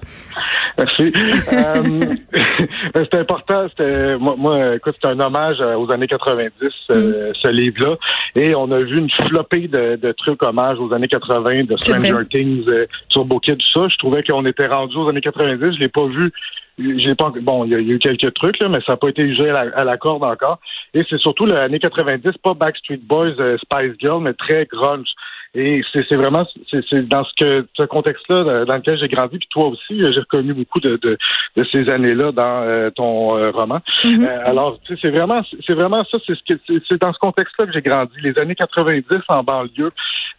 Merci. 0.78 1.12
Euh, 1.52 2.14
c'était 2.94 3.18
important. 3.18 3.66
C'était 3.70 4.16
moi, 4.16 4.34
moi, 4.38 4.76
écoute, 4.76 4.94
c'est 5.02 5.08
un 5.08 5.18
hommage 5.20 5.56
euh, 5.60 5.76
aux 5.76 5.90
années 5.90 6.06
90, 6.06 6.52
euh, 6.90 7.32
ce 7.42 7.48
livre-là. 7.48 7.96
Et 8.36 8.54
on 8.54 8.70
a 8.70 8.78
vu 8.78 8.98
une 8.98 9.10
flopée 9.28 9.68
de, 9.68 9.96
de 9.96 10.12
trucs 10.12 10.42
hommages 10.42 10.78
aux 10.78 10.92
années 10.94 11.08
80, 11.08 11.64
de 11.64 11.76
Stranger. 11.76 12.12
Things, 12.30 12.64
euh, 12.68 12.86
Turbo 13.10 13.40
Kid, 13.40 13.58
tout 13.58 13.80
ça. 13.80 13.88
Je 13.90 13.96
trouvais 13.98 14.22
qu'on 14.22 14.46
était 14.46 14.68
rendu 14.68 14.96
aux 14.96 15.08
années 15.08 15.20
90. 15.20 15.76
Je 15.80 15.84
l'ai 15.84 15.88
pas 15.88 16.06
vu. 16.06 16.30
J'ai 16.78 17.14
pas 17.14 17.30
bon, 17.42 17.64
il 17.64 17.72
y, 17.72 17.74
a 17.74 17.78
il 17.78 17.88
y 17.88 17.92
a 17.92 17.94
eu 17.94 17.98
quelques 17.98 18.32
trucs 18.34 18.58
là, 18.62 18.68
mais 18.68 18.78
ça 18.86 18.92
n'a 18.92 18.96
pas 18.96 19.08
été 19.08 19.22
usé 19.22 19.50
à 19.50 19.64
la, 19.64 19.76
à 19.76 19.84
la 19.84 19.98
corde 19.98 20.24
encore. 20.24 20.60
Et 20.94 21.04
c'est 21.10 21.18
surtout 21.18 21.44
l'année 21.44 21.78
90, 21.78 22.38
pas 22.42 22.54
Backstreet 22.54 23.00
Boys, 23.02 23.34
euh, 23.38 23.58
Spice 23.58 23.92
Girl, 24.00 24.22
mais 24.22 24.32
très 24.32 24.64
grunge. 24.64 25.08
Et 25.52 25.82
c'est 25.92 26.14
vraiment 26.14 26.46
c'est 26.70 27.08
dans 27.08 27.24
ce 27.24 27.32
que 27.36 27.66
ce 27.74 27.82
contexte-là 27.82 28.36
euh, 28.36 28.64
dans 28.64 28.76
lequel 28.76 28.96
j'ai 29.00 29.08
grandi, 29.08 29.36
puis 29.36 29.48
toi 29.50 29.66
aussi, 29.66 30.00
euh, 30.00 30.12
j'ai 30.12 30.20
reconnu 30.20 30.54
beaucoup 30.54 30.78
de, 30.78 30.96
de, 30.96 31.18
de 31.56 31.64
ces 31.72 31.90
années-là 31.90 32.30
dans 32.30 32.62
euh, 32.62 32.90
ton 32.90 33.36
euh, 33.36 33.50
roman. 33.50 33.80
Mhm. 34.04 34.24
Euh, 34.24 34.38
alors, 34.44 34.78
tu 34.84 34.94
sais, 34.94 35.00
c'est 35.02 35.10
vraiment 35.10 35.42
c'est 35.66 35.74
vraiment 35.74 36.04
ça, 36.04 36.18
c'est 36.24 36.36
ce 36.36 36.54
que 36.54 36.60
c'est 36.88 37.00
dans 37.00 37.12
ce 37.12 37.18
contexte-là 37.18 37.66
que 37.66 37.72
j'ai 37.72 37.82
grandi. 37.82 38.12
Les 38.22 38.38
années 38.38 38.54
90 38.54 39.04
en 39.28 39.42
banlieue, 39.42 39.90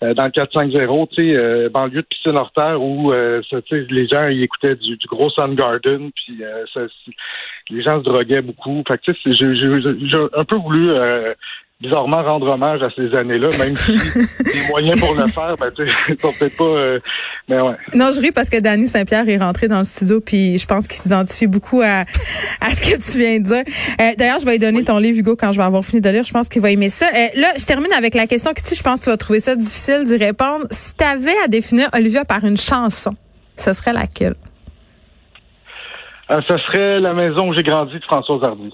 euh, 0.03 0.13
dans 0.13 0.25
le 0.25 0.31
450, 0.31 1.09
tu 1.11 1.15
sais, 1.21 1.35
euh, 1.35 1.69
banlieue 1.69 2.01
de 2.01 2.07
piscine 2.07 2.37
hors 2.37 2.51
terre 2.53 2.81
où 2.81 3.11
euh, 3.11 3.41
ça, 3.49 3.57
les 3.71 4.07
gens 4.07 4.27
ils 4.27 4.43
écoutaient 4.43 4.75
du, 4.75 4.97
du 4.97 5.07
gros 5.07 5.29
Soundgarden, 5.29 6.11
puis 6.15 6.43
euh, 6.43 6.65
ça, 6.73 6.81
les 7.69 7.81
gens 7.83 7.99
se 7.99 8.03
droguaient 8.03 8.41
beaucoup. 8.41 8.83
Fait 8.87 8.97
que 8.97 9.03
tu 9.03 9.13
sais, 9.13 9.19
c'est- 9.23 9.33
j'ai 9.33 9.55
j'ai- 9.55 10.07
j'ai 10.09 10.17
un 10.35 10.43
peu 10.43 10.57
voulu 10.57 10.89
euh, 10.91 11.33
bizarrement 11.81 12.21
rendre 12.23 12.47
hommage 12.47 12.81
à 12.83 12.89
ces 12.95 13.13
années-là, 13.15 13.49
même 13.59 13.75
si 13.75 13.91
les 14.53 14.67
moyens 14.69 14.99
pour 14.99 15.15
le 15.15 15.27
faire, 15.27 15.55
ben 15.57 15.71
tu 15.75 15.83
peut-être 16.15 16.55
pas. 16.55 16.63
euh, 16.63 16.99
mais 17.49 17.59
ouais. 17.59 17.75
Non, 17.95 18.11
je 18.15 18.21
ris 18.21 18.31
parce 18.31 18.49
que 18.49 18.59
Danny 18.59 18.87
Saint-Pierre 18.87 19.27
est 19.27 19.37
rentré 19.37 19.67
dans 19.67 19.79
le 19.79 19.83
studio, 19.83 20.21
puis 20.21 20.57
je 20.57 20.65
pense 20.67 20.87
qu'il 20.87 20.97
s'identifie 21.01 21.47
beaucoup 21.47 21.81
à, 21.81 22.05
à 22.61 22.69
ce 22.69 22.81
que 22.81 22.95
tu 23.11 23.17
viens 23.17 23.39
de 23.39 23.43
dire. 23.45 23.63
Euh, 23.99 24.11
D'ailleurs, 24.17 24.39
je 24.39 24.45
vais 24.45 24.53
lui 24.53 24.59
donner 24.59 24.83
ton 24.83 24.99
livre, 24.99 25.17
Hugo, 25.17 25.35
quand 25.35 25.51
je 25.51 25.57
vais 25.57 25.63
avoir 25.63 25.83
fini 25.83 26.01
de 26.01 26.09
lire. 26.09 26.23
Je 26.23 26.31
pense 26.31 26.47
qu'il 26.47 26.61
va 26.61 26.69
aimer 26.69 26.89
ça. 26.89 27.07
Euh, 27.07 27.27
là, 27.35 27.47
je 27.57 27.65
termine 27.65 27.91
avec 27.93 28.13
la 28.13 28.27
question 28.27 28.53
que 28.53 28.61
tu, 28.61 28.75
je 28.75 28.83
pense 28.83 28.99
que 28.99 29.05
tu 29.05 29.09
vas 29.09 29.17
trouver 29.17 29.39
ça 29.39 29.55
difficile 29.55 30.03
d'y 30.05 30.17
répondre. 30.17 30.65
Si 30.69 30.95
tu 30.95 31.03
avais 31.03 31.35
à 31.43 31.47
définir 31.47 31.89
Olivia 31.93 32.25
par 32.25 32.45
une 32.45 32.57
chanson, 32.57 33.11
ce 33.57 33.73
serait 33.73 33.93
laquelle? 33.93 34.35
Euh, 36.29 36.39
ça 36.47 36.57
serait 36.59 36.99
La 36.99 37.13
maison 37.13 37.49
où 37.49 37.53
j'ai 37.53 37.63
grandi 37.63 37.95
de 37.95 38.03
Françoise 38.05 38.41
Hardy. 38.43 38.71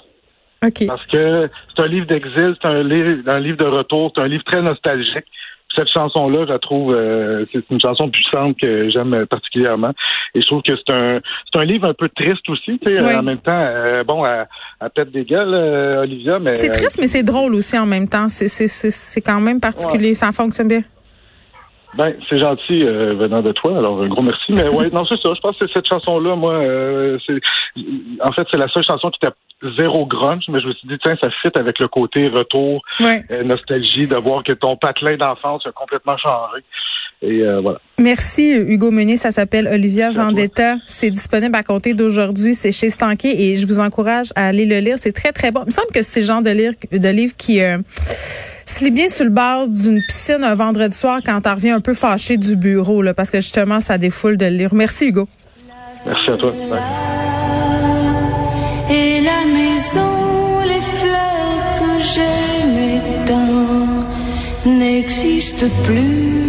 Parce 0.87 1.05
que 1.07 1.49
c'est 1.75 1.83
un 1.83 1.87
livre 1.87 2.07
d'exil, 2.07 2.55
c'est 2.61 2.67
un 2.67 2.83
livre, 2.83 3.21
un 3.27 3.39
livre 3.39 3.57
de 3.57 3.65
retour, 3.65 4.11
c'est 4.15 4.23
un 4.23 4.27
livre 4.27 4.43
très 4.43 4.61
nostalgique. 4.61 5.25
Cette 5.75 5.89
chanson-là, 5.93 6.45
je 6.47 6.51
la 6.53 6.59
trouve, 6.59 6.95
euh, 6.95 7.45
c'est 7.53 7.63
une 7.69 7.79
chanson 7.79 8.09
puissante 8.09 8.57
que 8.59 8.89
j'aime 8.89 9.25
particulièrement. 9.27 9.91
Et 10.33 10.41
je 10.41 10.47
trouve 10.47 10.63
que 10.63 10.71
c'est 10.75 10.93
un, 10.93 11.19
c'est 11.53 11.59
un 11.59 11.65
livre 11.65 11.85
un 11.87 11.93
peu 11.93 12.09
triste 12.09 12.47
aussi, 12.49 12.79
tu 12.79 12.95
sais. 12.95 13.03
Oui. 13.03 13.13
En 13.15 13.21
même 13.21 13.37
temps, 13.39 13.51
euh, 13.53 14.03
bon, 14.03 14.23
à, 14.23 14.45
à 14.79 14.89
tête 14.89 15.11
des 15.11 15.25
gueules, 15.25 15.53
euh, 15.53 16.01
Olivia, 16.01 16.39
mais 16.39 16.55
C'est 16.55 16.71
triste, 16.71 16.97
mais 16.99 17.05
c'est 17.07 17.21
drôle 17.23 17.53
aussi 17.53 17.77
en 17.77 17.85
même 17.85 18.07
temps. 18.07 18.29
C'est- 18.29 18.47
C'est 18.47 18.67
c'est- 18.67 18.89
c'est 18.91 19.21
quand 19.21 19.39
même 19.41 19.59
particulier. 19.59 20.13
Ça 20.15 20.31
fonctionne 20.31 20.69
bien. 20.69 20.81
Ben, 21.97 22.13
c'est 22.29 22.37
gentil 22.37 22.83
euh, 22.83 23.13
venant 23.15 23.41
de 23.41 23.51
toi, 23.53 23.77
alors 23.77 24.01
un 24.01 24.07
gros 24.07 24.21
merci. 24.21 24.51
Mais 24.53 24.67
ouais, 24.69 24.89
non, 24.93 25.05
c'est 25.05 25.19
ça. 25.21 25.33
Je 25.33 25.39
pense 25.39 25.57
que 25.57 25.65
cette 25.73 25.87
chanson-là, 25.87 26.35
moi, 26.35 26.53
euh, 26.53 27.17
c'est 27.25 27.39
en 28.23 28.31
fait, 28.33 28.45
c'est 28.51 28.57
la 28.57 28.67
seule 28.67 28.83
chanson 28.83 29.09
qui 29.09 29.19
était 29.23 29.33
zéro 29.77 30.05
grunge, 30.05 30.43
mais 30.49 30.59
je 30.61 30.67
me 30.67 30.73
suis 30.73 30.87
dit, 30.87 30.97
tiens, 31.01 31.15
ça 31.21 31.29
fit 31.41 31.49
avec 31.55 31.79
le 31.79 31.87
côté 31.87 32.27
retour, 32.27 32.81
Ouais. 32.99 33.23
euh, 33.31 33.43
nostalgie, 33.43 34.07
de 34.07 34.15
voir 34.15 34.43
que 34.43 34.53
ton 34.53 34.77
patelin 34.77 35.17
d'enfance 35.17 35.65
a 35.65 35.71
complètement 35.71 36.17
changé. 36.17 36.63
Et 37.23 37.41
euh, 37.41 37.61
voilà. 37.61 37.79
Merci 37.97 38.51
Hugo 38.51 38.91
Meunier, 38.91 39.17
ça 39.17 39.31
s'appelle 39.31 39.67
Olivia 39.67 40.11
Merci. 40.11 40.17
Vendetta. 40.19 40.75
C'est 40.85 41.09
disponible 41.09 41.55
à 41.55 41.63
compter 41.63 41.95
d'aujourd'hui, 41.95 42.53
c'est 42.53 42.71
chez 42.71 42.91
Stanké 42.91 43.49
et 43.49 43.55
je 43.55 43.65
vous 43.65 43.79
encourage 43.79 44.27
à 44.35 44.45
aller 44.45 44.67
le 44.67 44.77
lire, 44.77 44.97
c'est 44.99 45.13
très 45.13 45.31
très 45.31 45.51
bon. 45.51 45.61
Il 45.63 45.67
me 45.67 45.71
semble 45.71 45.87
que 45.91 46.03
c'est 46.03 46.19
le 46.19 46.27
genre 46.27 46.43
de, 46.43 46.51
lire, 46.51 46.73
de 46.91 47.09
livre 47.09 47.33
qui 47.35 47.63
euh, 47.63 47.79
se 48.67 48.83
lit 48.83 48.91
bien 48.91 49.07
sur 49.07 49.25
le 49.25 49.31
bord 49.31 49.67
d'une 49.67 49.99
piscine 50.07 50.43
un 50.43 50.53
vendredi 50.53 50.95
soir 50.95 51.21
quand 51.25 51.41
t'en 51.41 51.55
reviens 51.55 51.77
un 51.77 51.81
peu 51.81 51.95
fâché 51.95 52.37
du 52.37 52.55
bureau 52.55 53.01
là 53.01 53.15
parce 53.15 53.31
que 53.31 53.37
justement 53.37 53.79
ça 53.79 53.97
défoule 53.97 54.37
de 54.37 54.45
le 54.45 54.51
lire. 54.51 54.73
Merci 54.75 55.07
Hugo. 55.07 55.27
Merci 56.05 56.29
à 56.29 56.37
toi. 56.37 56.51
Bye. 56.69 57.26
La 59.29 59.43
maison, 59.43 60.59
les 60.71 60.85
fleurs 60.99 61.63
que 61.79 61.91
j'aimais 62.11 63.01
tant 63.25 64.69
n'existent 64.79 65.71
plus. 65.83 66.46